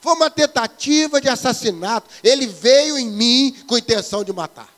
Foi 0.00 0.14
uma 0.14 0.28
tentativa 0.28 1.20
de 1.20 1.28
assassinato. 1.28 2.10
Ele 2.24 2.48
veio 2.48 2.98
em 2.98 3.08
mim 3.08 3.64
com 3.68 3.78
intenção 3.78 4.24
de 4.24 4.32
matar. 4.32 4.68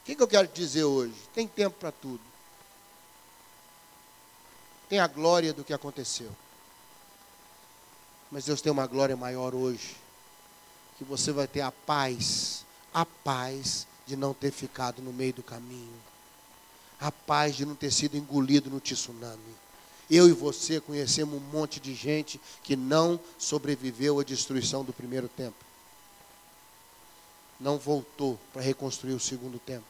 O 0.00 0.06
que, 0.06 0.14
que 0.14 0.22
eu 0.22 0.28
quero 0.28 0.48
dizer 0.48 0.84
hoje? 0.84 1.12
Tem 1.34 1.46
tempo 1.46 1.76
para 1.78 1.92
tudo. 1.92 2.20
Tem 4.88 4.98
a 4.98 5.06
glória 5.06 5.52
do 5.52 5.62
que 5.62 5.74
aconteceu. 5.74 6.34
Mas 8.30 8.44
Deus 8.44 8.60
tem 8.60 8.70
uma 8.70 8.86
glória 8.86 9.16
maior 9.16 9.54
hoje. 9.54 9.96
Que 10.98 11.04
você 11.04 11.32
vai 11.32 11.46
ter 11.46 11.60
a 11.60 11.70
paz, 11.70 12.64
a 12.92 13.06
paz 13.06 13.86
de 14.06 14.16
não 14.16 14.34
ter 14.34 14.50
ficado 14.50 15.00
no 15.00 15.12
meio 15.12 15.32
do 15.32 15.42
caminho. 15.42 15.96
A 17.00 17.12
paz 17.12 17.56
de 17.56 17.64
não 17.64 17.74
ter 17.74 17.90
sido 17.90 18.16
engolido 18.16 18.68
no 18.68 18.80
tsunami. 18.80 19.56
Eu 20.10 20.28
e 20.28 20.32
você 20.32 20.80
conhecemos 20.80 21.34
um 21.36 21.44
monte 21.52 21.78
de 21.78 21.94
gente 21.94 22.40
que 22.62 22.74
não 22.74 23.20
sobreviveu 23.38 24.18
à 24.18 24.24
destruição 24.24 24.84
do 24.84 24.92
primeiro 24.92 25.28
tempo. 25.28 25.56
Não 27.60 27.78
voltou 27.78 28.38
para 28.52 28.62
reconstruir 28.62 29.12
o 29.12 29.20
segundo 29.20 29.58
tempo. 29.58 29.84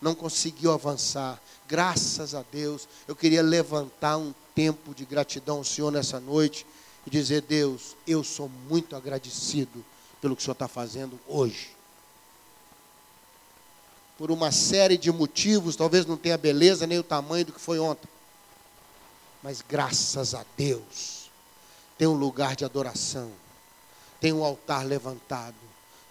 Não 0.00 0.14
conseguiu 0.14 0.72
avançar. 0.72 1.40
Graças 1.68 2.34
a 2.34 2.42
Deus, 2.50 2.88
eu 3.06 3.14
queria 3.14 3.42
levantar 3.42 4.16
um 4.16 4.34
tempo 4.54 4.94
de 4.94 5.04
gratidão 5.04 5.58
ao 5.58 5.64
Senhor 5.64 5.90
nessa 5.92 6.18
noite 6.18 6.66
e 7.06 7.10
dizer: 7.10 7.42
Deus, 7.42 7.96
eu 8.06 8.22
sou 8.22 8.50
muito 8.68 8.96
agradecido 8.96 9.84
pelo 10.20 10.36
que 10.36 10.42
o 10.42 10.44
Senhor 10.44 10.52
está 10.52 10.68
fazendo 10.68 11.18
hoje. 11.26 11.70
Por 14.16 14.30
uma 14.30 14.52
série 14.52 14.96
de 14.96 15.10
motivos, 15.10 15.74
talvez 15.74 16.06
não 16.06 16.16
tenha 16.16 16.38
beleza 16.38 16.86
nem 16.86 16.98
o 16.98 17.02
tamanho 17.02 17.46
do 17.46 17.52
que 17.52 17.60
foi 17.60 17.78
ontem. 17.78 18.08
Mas 19.42 19.60
graças 19.60 20.34
a 20.34 20.44
Deus, 20.56 21.30
tem 21.98 22.06
um 22.06 22.14
lugar 22.14 22.54
de 22.54 22.64
adoração, 22.64 23.32
tem 24.20 24.32
um 24.32 24.44
altar 24.44 24.86
levantado, 24.86 25.56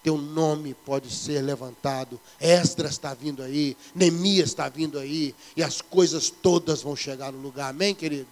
teu 0.03 0.17
nome 0.17 0.73
pode 0.73 1.13
ser 1.13 1.41
levantado. 1.41 2.19
Esdras 2.39 2.93
está 2.93 3.13
vindo 3.13 3.43
aí, 3.43 3.77
Neemias 3.93 4.49
está 4.49 4.67
vindo 4.67 4.97
aí, 4.97 5.35
e 5.55 5.63
as 5.63 5.79
coisas 5.79 6.29
todas 6.29 6.81
vão 6.81 6.95
chegar 6.95 7.31
no 7.31 7.39
lugar. 7.39 7.69
Amém, 7.69 7.93
querido? 7.93 8.27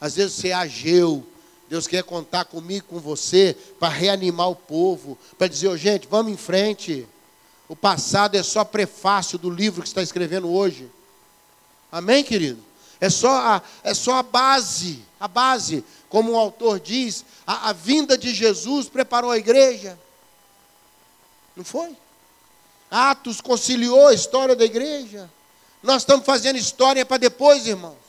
Às 0.00 0.14
vezes 0.14 0.34
você 0.36 0.48
é 0.48 0.54
ageu, 0.54 1.26
Deus 1.68 1.86
quer 1.86 2.02
contar 2.02 2.46
comigo, 2.46 2.86
com 2.88 2.98
você, 2.98 3.56
para 3.78 3.88
reanimar 3.88 4.48
o 4.48 4.56
povo, 4.56 5.18
para 5.36 5.48
dizer, 5.48 5.68
oh, 5.68 5.76
gente, 5.76 6.08
vamos 6.08 6.32
em 6.32 6.36
frente. 6.36 7.06
O 7.68 7.76
passado 7.76 8.36
é 8.36 8.42
só 8.42 8.64
prefácio 8.64 9.38
do 9.38 9.50
livro 9.50 9.82
que 9.82 9.88
está 9.88 10.02
escrevendo 10.02 10.50
hoje. 10.50 10.90
Amém, 11.92 12.24
querido? 12.24 12.62
É 13.00 13.10
só 13.10 13.30
a, 13.30 13.62
é 13.84 13.92
só 13.92 14.16
a 14.16 14.22
base, 14.22 15.02
a 15.20 15.28
base. 15.28 15.84
Como 16.08 16.32
o 16.32 16.38
autor 16.38 16.80
diz, 16.80 17.24
a, 17.46 17.68
a 17.68 17.72
vinda 17.74 18.16
de 18.16 18.32
Jesus 18.32 18.88
preparou 18.88 19.30
a 19.30 19.38
igreja. 19.38 19.98
Não 21.54 21.64
foi? 21.64 21.94
Atos 22.90 23.42
conciliou 23.42 24.08
a 24.08 24.14
história 24.14 24.56
da 24.56 24.64
igreja. 24.64 25.30
Nós 25.82 26.02
estamos 26.02 26.24
fazendo 26.24 26.56
história 26.56 27.04
para 27.04 27.18
depois, 27.18 27.66
irmãos. 27.66 28.07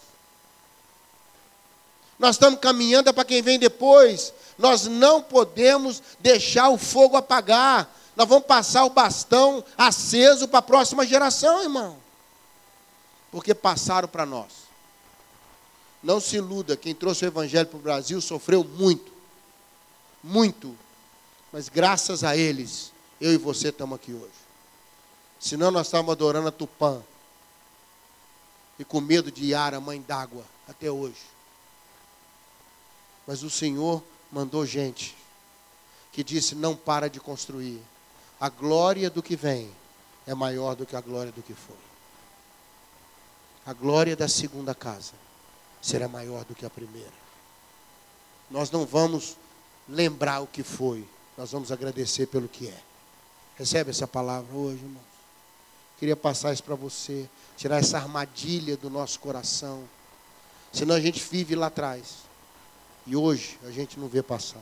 Nós 2.19 2.35
estamos 2.35 2.59
caminhando 2.59 3.09
é 3.09 3.13
para 3.13 3.23
quem 3.23 3.41
vem 3.41 3.57
depois. 3.57 4.33
Nós 4.57 4.85
não 4.85 5.23
podemos 5.23 6.03
deixar 6.19 6.69
o 6.69 6.77
fogo 6.77 7.15
apagar. 7.15 7.95
Nós 8.13 8.27
vamos 8.27 8.45
passar 8.45 8.83
o 8.83 8.89
bastão 8.89 9.63
aceso 9.77 10.45
para 10.49 10.59
a 10.59 10.61
próxima 10.61 11.07
geração, 11.07 11.63
irmão. 11.63 11.97
Porque 13.31 13.55
passaram 13.55 14.09
para 14.09 14.25
nós. 14.25 14.51
Não 16.03 16.19
se 16.19 16.35
iluda, 16.35 16.75
quem 16.75 16.93
trouxe 16.93 17.23
o 17.23 17.27
evangelho 17.27 17.67
para 17.67 17.77
o 17.77 17.81
Brasil 17.81 18.19
sofreu 18.19 18.65
muito. 18.65 19.11
Muito. 20.21 20.77
Mas 21.53 21.69
graças 21.69 22.23
a 22.23 22.35
eles, 22.35 22.91
eu 23.19 23.31
e 23.31 23.37
você 23.37 23.69
estamos 23.69 23.95
aqui 23.95 24.11
hoje. 24.11 24.27
Senão 25.39 25.71
nós 25.71 25.87
estávamos 25.87 26.11
adorando 26.11 26.49
a 26.49 26.51
Tupã. 26.51 27.01
E 28.77 28.83
com 28.83 28.99
medo 28.99 29.31
de 29.31 29.47
Yara, 29.47 29.79
mãe 29.79 30.01
d'água, 30.01 30.43
até 30.67 30.91
hoje. 30.91 31.38
Mas 33.29 33.43
o 33.43 33.49
Senhor 33.49 34.03
mandou 34.31 34.65
gente 34.65 35.15
que 36.11 36.23
disse: 36.23 36.55
não 36.55 36.75
para 36.75 37.07
de 37.07 37.19
construir. 37.19 37.79
A 38.39 38.49
glória 38.49 39.07
do 39.07 39.21
que 39.21 39.35
vem 39.35 39.69
é 40.25 40.33
maior 40.33 40.75
do 40.75 40.83
que 40.83 40.95
a 40.95 41.01
glória 41.01 41.31
do 41.31 41.43
que 41.43 41.53
foi. 41.53 41.77
A 43.67 43.71
glória 43.71 44.15
da 44.15 44.27
segunda 44.27 44.73
casa 44.73 45.13
será 45.79 46.07
maior 46.07 46.43
do 46.43 46.55
que 46.55 46.65
a 46.65 46.71
primeira. 46.71 47.13
Nós 48.49 48.71
não 48.71 48.83
vamos 48.83 49.37
lembrar 49.87 50.39
o 50.39 50.47
que 50.47 50.63
foi, 50.63 51.07
nós 51.37 51.51
vamos 51.51 51.71
agradecer 51.71 52.25
pelo 52.25 52.47
que 52.47 52.67
é. 52.67 52.81
Recebe 53.55 53.91
essa 53.91 54.07
palavra 54.07 54.55
hoje, 54.55 54.83
irmãos. 54.83 55.03
Queria 55.99 56.15
passar 56.15 56.51
isso 56.51 56.63
para 56.63 56.73
você, 56.73 57.29
tirar 57.55 57.77
essa 57.77 57.99
armadilha 57.99 58.75
do 58.75 58.89
nosso 58.89 59.19
coração. 59.19 59.87
Senão 60.73 60.95
a 60.95 60.99
gente 60.99 61.23
vive 61.23 61.53
lá 61.53 61.67
atrás. 61.67 62.27
E 63.09 63.15
hoje 63.15 63.57
a 63.63 63.71
gente 63.71 63.99
não 63.99 64.07
vê 64.07 64.21
passar. 64.21 64.61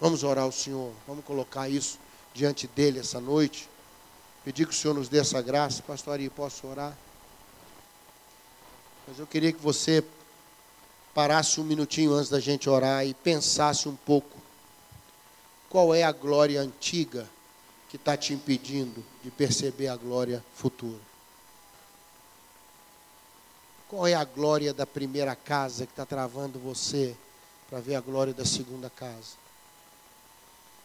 Vamos 0.00 0.24
orar 0.24 0.42
ao 0.42 0.50
Senhor, 0.50 0.92
vamos 1.06 1.24
colocar 1.24 1.68
isso 1.68 2.00
diante 2.34 2.66
dele 2.66 2.98
essa 2.98 3.20
noite. 3.20 3.68
Pedir 4.44 4.66
que 4.66 4.74
o 4.74 4.76
Senhor 4.76 4.92
nos 4.92 5.08
dê 5.08 5.18
essa 5.18 5.40
graça. 5.40 5.84
Pastor 5.84 6.14
Ari, 6.14 6.28
posso 6.28 6.66
orar? 6.66 6.98
Mas 9.06 9.20
eu 9.20 9.26
queria 9.26 9.52
que 9.52 9.60
você 9.60 10.04
parasse 11.14 11.60
um 11.60 11.64
minutinho 11.64 12.12
antes 12.12 12.28
da 12.28 12.40
gente 12.40 12.68
orar 12.68 13.06
e 13.06 13.14
pensasse 13.14 13.88
um 13.88 13.94
pouco. 13.94 14.36
Qual 15.70 15.94
é 15.94 16.02
a 16.02 16.10
glória 16.10 16.60
antiga 16.60 17.30
que 17.88 17.94
está 17.94 18.16
te 18.16 18.34
impedindo 18.34 19.04
de 19.22 19.30
perceber 19.30 19.86
a 19.86 19.96
glória 19.96 20.44
futura? 20.56 21.13
Qual 23.88 24.06
é 24.06 24.14
a 24.14 24.24
glória 24.24 24.72
da 24.72 24.86
primeira 24.86 25.36
casa 25.36 25.86
que 25.86 25.92
está 25.92 26.06
travando 26.06 26.58
você 26.58 27.14
para 27.68 27.80
ver 27.80 27.94
a 27.96 28.00
glória 28.00 28.32
da 28.32 28.44
segunda 28.44 28.88
casa? 28.88 29.44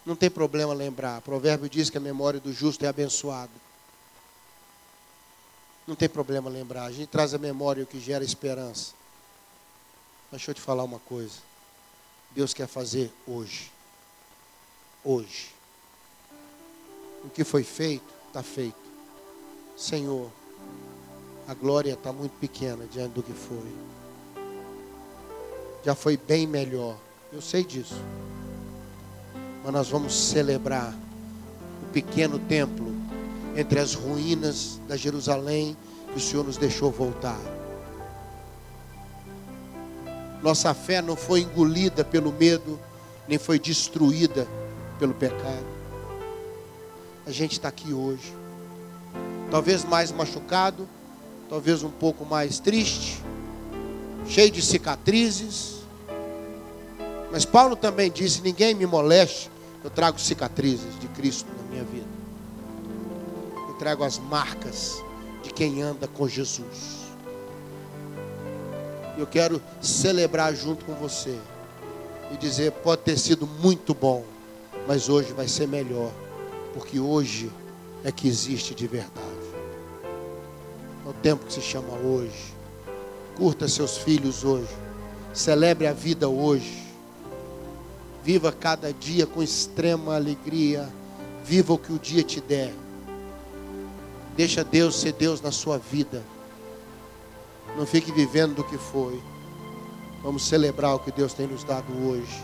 Não 0.05 0.15
tem 0.15 0.29
problema 0.29 0.73
lembrar. 0.73 1.19
O 1.19 1.21
provérbio 1.21 1.69
diz 1.69 1.89
que 1.89 1.97
a 1.97 2.01
memória 2.01 2.39
do 2.39 2.51
justo 2.51 2.83
é 2.85 2.87
abençoada. 2.87 3.51
Não 5.85 5.95
tem 5.95 6.09
problema 6.09 6.49
lembrar. 6.49 6.85
A 6.85 6.91
gente 6.91 7.07
traz 7.07 7.33
a 7.33 7.37
memória 7.37 7.83
o 7.83 7.87
que 7.87 7.99
gera 7.99 8.23
esperança. 8.23 8.93
Mas 10.31 10.41
deixa 10.41 10.51
eu 10.51 10.55
te 10.55 10.61
falar 10.61 10.83
uma 10.83 10.99
coisa. 10.99 11.39
Deus 12.31 12.53
quer 12.53 12.67
fazer 12.67 13.11
hoje. 13.25 13.71
Hoje. 15.03 15.53
O 17.23 17.29
que 17.29 17.43
foi 17.43 17.63
feito, 17.63 18.13
está 18.27 18.43
feito. 18.43 18.77
Senhor, 19.75 20.31
a 21.49 21.53
glória 21.53 21.93
está 21.93 22.13
muito 22.13 22.33
pequena 22.39 22.85
diante 22.85 23.13
do 23.13 23.23
que 23.23 23.33
foi. 23.33 23.73
Já 25.83 25.95
foi 25.95 26.15
bem 26.15 26.45
melhor. 26.45 26.95
Eu 27.33 27.41
sei 27.41 27.63
disso 27.63 27.95
mas 29.63 29.73
nós 29.73 29.89
vamos 29.89 30.15
celebrar 30.15 30.93
o 31.83 31.91
pequeno 31.91 32.39
templo 32.39 32.93
entre 33.55 33.79
as 33.79 33.93
ruínas 33.93 34.79
da 34.87 34.95
Jerusalém 34.95 35.75
que 36.11 36.17
o 36.17 36.19
Senhor 36.19 36.45
nos 36.45 36.57
deixou 36.57 36.91
voltar. 36.91 37.39
Nossa 40.41 40.73
fé 40.73 41.01
não 41.01 41.15
foi 41.15 41.41
engolida 41.41 42.05
pelo 42.05 42.31
medo, 42.31 42.79
nem 43.27 43.37
foi 43.37 43.59
destruída 43.59 44.47
pelo 44.97 45.13
pecado. 45.13 45.67
A 47.25 47.31
gente 47.31 47.53
está 47.53 47.67
aqui 47.67 47.93
hoje, 47.93 48.33
talvez 49.51 49.83
mais 49.83 50.11
machucado, 50.11 50.87
talvez 51.49 51.83
um 51.83 51.89
pouco 51.89 52.23
mais 52.23 52.59
triste, 52.59 53.21
cheio 54.27 54.51
de 54.51 54.61
cicatrizes, 54.61 55.79
mas 57.31 57.43
Paulo 57.43 57.75
também 57.75 58.11
disse: 58.11 58.41
ninguém 58.41 58.73
me 58.75 58.85
moleste, 58.85 59.49
eu 59.83 59.89
trago 59.89 60.19
cicatrizes 60.19 60.97
de 60.99 61.07
Cristo 61.07 61.47
na 61.57 61.71
minha 61.71 61.83
vida. 61.83 62.07
Eu 63.67 63.73
trago 63.75 64.03
as 64.03 64.19
marcas 64.19 65.03
de 65.43 65.51
quem 65.51 65.81
anda 65.81 66.07
com 66.07 66.27
Jesus. 66.27 66.99
Eu 69.17 69.27
quero 69.27 69.61
celebrar 69.81 70.55
junto 70.55 70.85
com 70.85 70.93
você 70.93 71.37
e 72.31 72.37
dizer: 72.37 72.71
pode 72.71 73.01
ter 73.01 73.17
sido 73.17 73.47
muito 73.47 73.93
bom, 73.93 74.23
mas 74.87 75.09
hoje 75.09 75.33
vai 75.33 75.47
ser 75.47 75.67
melhor, 75.67 76.11
porque 76.73 76.99
hoje 76.99 77.51
é 78.03 78.11
que 78.11 78.27
existe 78.27 78.73
de 78.75 78.87
verdade. 78.87 79.28
É 81.09 81.11
o 81.11 81.13
tempo 81.23 81.43
que 81.43 81.53
se 81.53 81.61
chama 81.61 81.91
hoje. 81.97 82.53
Curta 83.35 83.67
seus 83.67 83.97
filhos 83.97 84.43
hoje. 84.43 84.69
Celebre 85.33 85.87
a 85.87 85.93
vida 85.93 86.29
hoje. 86.29 86.83
Viva 88.23 88.51
cada 88.51 88.93
dia 88.93 89.25
com 89.25 89.41
extrema 89.41 90.15
alegria. 90.15 90.87
Viva 91.43 91.73
o 91.73 91.79
que 91.79 91.91
o 91.91 91.97
dia 91.97 92.21
te 92.21 92.39
der. 92.39 92.71
Deixa 94.37 94.63
Deus 94.63 94.99
ser 94.99 95.13
Deus 95.13 95.41
na 95.41 95.51
sua 95.51 95.79
vida. 95.79 96.21
Não 97.75 97.87
fique 97.87 98.11
vivendo 98.11 98.53
do 98.53 98.63
que 98.63 98.77
foi. 98.77 99.19
Vamos 100.21 100.47
celebrar 100.47 100.93
o 100.93 100.99
que 100.99 101.11
Deus 101.11 101.33
tem 101.33 101.47
nos 101.47 101.63
dado 101.63 101.91
hoje. 102.07 102.39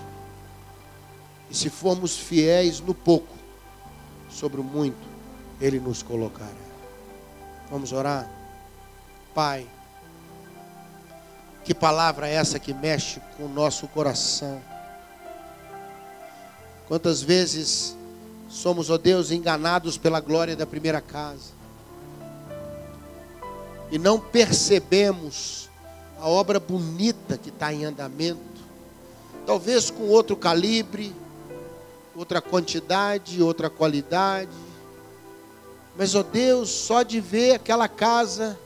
E 1.52 1.56
se 1.56 1.70
formos 1.70 2.18
fiéis 2.18 2.80
no 2.80 2.96
pouco, 2.96 3.36
sobre 4.28 4.60
o 4.60 4.64
muito, 4.64 5.08
Ele 5.62 5.80
nos 5.80 6.02
colocará. 6.02 6.50
Vamos 7.70 7.94
orar? 7.94 8.45
Pai, 9.36 9.68
que 11.66 11.76
palavra 11.76 12.26
é 12.26 12.36
essa 12.36 12.58
que 12.58 12.74
mexe 12.74 13.20
com 13.36 13.44
o 13.44 13.50
nosso 13.50 13.86
coração? 13.90 14.62
Quantas 16.88 17.22
vezes 17.22 17.98
somos, 18.48 18.90
ó 18.90 18.98
Deus, 18.98 19.32
enganados 19.32 19.98
pela 19.98 20.22
glória 20.22 20.56
da 20.56 20.66
primeira 20.66 21.02
casa? 21.02 21.52
E 23.92 24.00
não 24.00 24.22
percebemos 24.22 25.70
a 26.18 26.30
obra 26.30 26.58
bonita 26.58 27.38
que 27.38 27.50
está 27.50 27.74
em 27.74 27.84
andamento, 27.84 28.40
talvez 29.46 29.92
com 29.92 30.04
outro 30.04 30.38
calibre, 30.38 31.14
outra 32.16 32.42
quantidade, 32.42 33.44
outra 33.44 33.70
qualidade, 33.70 34.50
mas, 35.98 36.16
ó 36.16 36.24
Deus, 36.24 36.70
só 36.70 37.04
de 37.04 37.20
ver 37.20 37.56
aquela 37.56 37.90
casa 37.90 38.58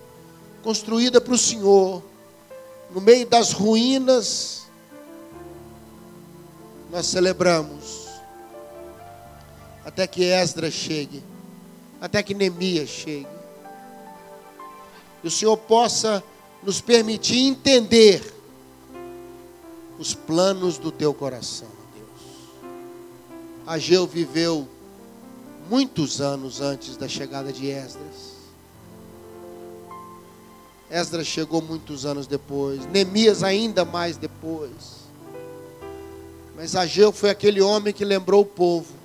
construída 0.63 1.19
para 1.19 1.33
o 1.33 1.37
Senhor, 1.37 2.03
no 2.91 3.01
meio 3.01 3.25
das 3.27 3.51
ruínas, 3.51 4.67
nós 6.91 7.05
celebramos 7.05 8.07
até 9.85 10.05
que 10.07 10.23
Esdras 10.23 10.73
chegue, 10.73 11.23
até 11.99 12.21
que 12.21 12.33
Neemias 12.33 12.89
chegue. 12.89 13.27
E 15.23 15.27
o 15.27 15.31
Senhor 15.31 15.57
possa 15.57 16.23
nos 16.63 16.81
permitir 16.81 17.39
entender 17.39 18.33
os 19.97 20.13
planos 20.13 20.77
do 20.77 20.91
teu 20.91 21.13
coração, 21.13 21.67
Deus. 21.93 22.69
Ageu 23.67 24.07
viveu 24.07 24.67
muitos 25.69 26.21
anos 26.21 26.61
antes 26.61 26.97
da 26.97 27.07
chegada 27.07 27.51
de 27.51 27.67
Esdras. 27.67 28.38
Esdras 30.89 31.27
chegou 31.27 31.61
muitos 31.61 32.05
anos 32.05 32.25
depois, 32.25 32.85
Neemias 32.87 33.43
ainda 33.43 33.85
mais 33.85 34.17
depois. 34.17 34.99
Mas 36.55 36.75
Ageu 36.75 37.11
foi 37.11 37.29
aquele 37.29 37.61
homem 37.61 37.93
que 37.93 38.03
lembrou 38.03 38.41
o 38.41 38.45
povo 38.45 38.99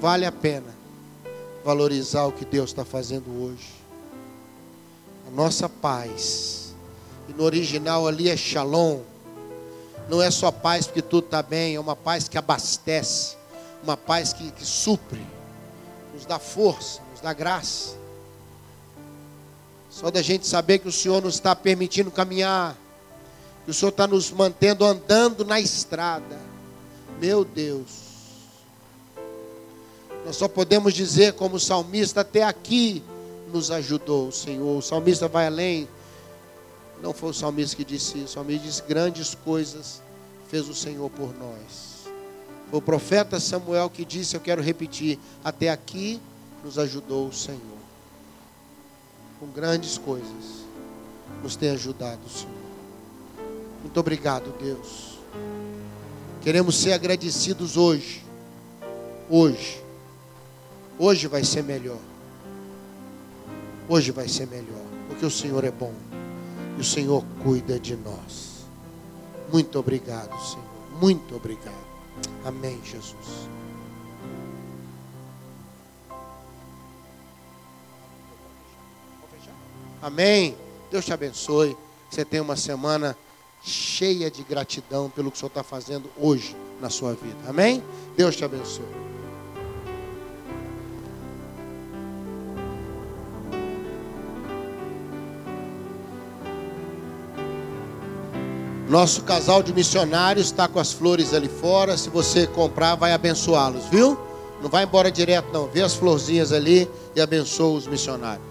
Vale 0.00 0.24
a 0.24 0.32
pena 0.32 0.74
valorizar 1.62 2.24
o 2.24 2.32
que 2.32 2.46
Deus 2.46 2.70
está 2.70 2.86
fazendo 2.86 3.44
hoje. 3.44 3.68
A 5.28 5.30
nossa 5.30 5.68
paz. 5.68 6.74
E 7.28 7.34
no 7.34 7.44
original 7.44 8.08
ali 8.08 8.30
é 8.30 8.36
shalom. 8.36 9.00
Não 10.08 10.22
é 10.22 10.30
só 10.30 10.50
paz 10.50 10.86
porque 10.86 11.02
tudo 11.02 11.26
está 11.26 11.42
bem, 11.42 11.74
é 11.74 11.80
uma 11.80 11.94
paz 11.94 12.28
que 12.28 12.38
abastece, 12.38 13.36
uma 13.84 13.96
paz 13.96 14.32
que, 14.32 14.50
que 14.50 14.64
supre, 14.64 15.24
nos 16.14 16.24
dá 16.24 16.38
força, 16.38 17.00
nos 17.12 17.20
dá 17.20 17.34
graça. 17.34 17.99
Só 20.00 20.10
da 20.10 20.22
gente 20.22 20.46
saber 20.46 20.78
que 20.78 20.88
o 20.88 20.92
Senhor 20.92 21.22
nos 21.22 21.34
está 21.34 21.54
permitindo 21.54 22.10
caminhar, 22.10 22.74
que 23.66 23.70
o 23.70 23.74
Senhor 23.74 23.90
está 23.90 24.06
nos 24.06 24.30
mantendo 24.30 24.82
andando 24.82 25.44
na 25.44 25.60
estrada. 25.60 26.40
Meu 27.20 27.44
Deus. 27.44 28.08
Nós 30.24 30.36
só 30.36 30.48
podemos 30.48 30.94
dizer, 30.94 31.34
como 31.34 31.56
o 31.56 31.60
salmista, 31.60 32.22
até 32.22 32.42
aqui 32.42 33.02
nos 33.52 33.70
ajudou 33.70 34.28
o 34.28 34.32
Senhor. 34.32 34.78
O 34.78 34.80
salmista 34.80 35.28
vai 35.28 35.46
além. 35.46 35.86
Não 37.02 37.12
foi 37.12 37.28
o 37.28 37.34
salmista 37.34 37.76
que 37.76 37.84
disse 37.84 38.16
isso. 38.16 38.24
O 38.24 38.28
salmista 38.28 38.66
disse: 38.66 38.82
grandes 38.82 39.34
coisas 39.34 40.00
fez 40.48 40.66
o 40.66 40.74
Senhor 40.74 41.10
por 41.10 41.36
nós. 41.36 42.08
Foi 42.70 42.78
o 42.78 42.82
profeta 42.82 43.38
Samuel 43.38 43.90
que 43.90 44.06
disse: 44.06 44.34
Eu 44.34 44.40
quero 44.40 44.62
repetir, 44.62 45.18
até 45.44 45.68
aqui 45.68 46.18
nos 46.64 46.78
ajudou 46.78 47.28
o 47.28 47.32
Senhor. 47.34 47.89
Com 49.40 49.48
grandes 49.48 49.98
coisas 49.98 50.60
nos 51.42 51.56
tem 51.56 51.70
ajudado 51.70 52.20
Senhor. 52.28 52.54
Muito 53.82 53.98
obrigado, 53.98 54.54
Deus. 54.62 55.18
Queremos 56.42 56.76
ser 56.76 56.92
agradecidos 56.92 57.76
hoje. 57.76 58.22
Hoje 59.28 59.80
Hoje 61.02 61.28
vai 61.28 61.42
ser 61.42 61.64
melhor. 61.64 61.96
Hoje 63.88 64.12
vai 64.12 64.28
ser 64.28 64.46
melhor, 64.46 64.84
porque 65.08 65.24
o 65.24 65.30
Senhor 65.30 65.64
é 65.64 65.70
bom 65.70 65.94
e 66.76 66.80
o 66.82 66.84
Senhor 66.84 67.24
cuida 67.42 67.80
de 67.80 67.96
nós. 67.96 68.66
Muito 69.50 69.78
obrigado, 69.78 70.38
Senhor. 70.42 71.00
Muito 71.00 71.34
obrigado. 71.34 71.86
Amém, 72.44 72.78
Jesus. 72.84 73.48
Amém. 80.02 80.56
Deus 80.90 81.04
te 81.04 81.12
abençoe. 81.12 81.76
Você 82.10 82.24
tenha 82.24 82.42
uma 82.42 82.56
semana 82.56 83.16
cheia 83.62 84.30
de 84.30 84.42
gratidão 84.42 85.10
pelo 85.10 85.30
que 85.30 85.36
o 85.36 85.38
Senhor 85.38 85.48
está 85.48 85.62
fazendo 85.62 86.10
hoje 86.16 86.56
na 86.80 86.88
sua 86.88 87.12
vida. 87.12 87.38
Amém? 87.46 87.82
Deus 88.16 88.34
te 88.34 88.44
abençoe. 88.44 88.84
Nosso 98.88 99.22
casal 99.22 99.62
de 99.62 99.72
missionários 99.72 100.46
está 100.46 100.66
com 100.66 100.80
as 100.80 100.92
flores 100.92 101.32
ali 101.32 101.48
fora. 101.48 101.96
Se 101.96 102.10
você 102.10 102.44
comprar, 102.48 102.96
vai 102.96 103.12
abençoá-los, 103.12 103.84
viu? 103.86 104.18
Não 104.60 104.68
vai 104.68 104.82
embora 104.82 105.12
direto, 105.12 105.52
não. 105.52 105.68
Vê 105.68 105.80
as 105.80 105.94
florzinhas 105.94 106.52
ali 106.52 106.90
e 107.14 107.20
abençoa 107.20 107.78
os 107.78 107.86
missionários. 107.86 108.49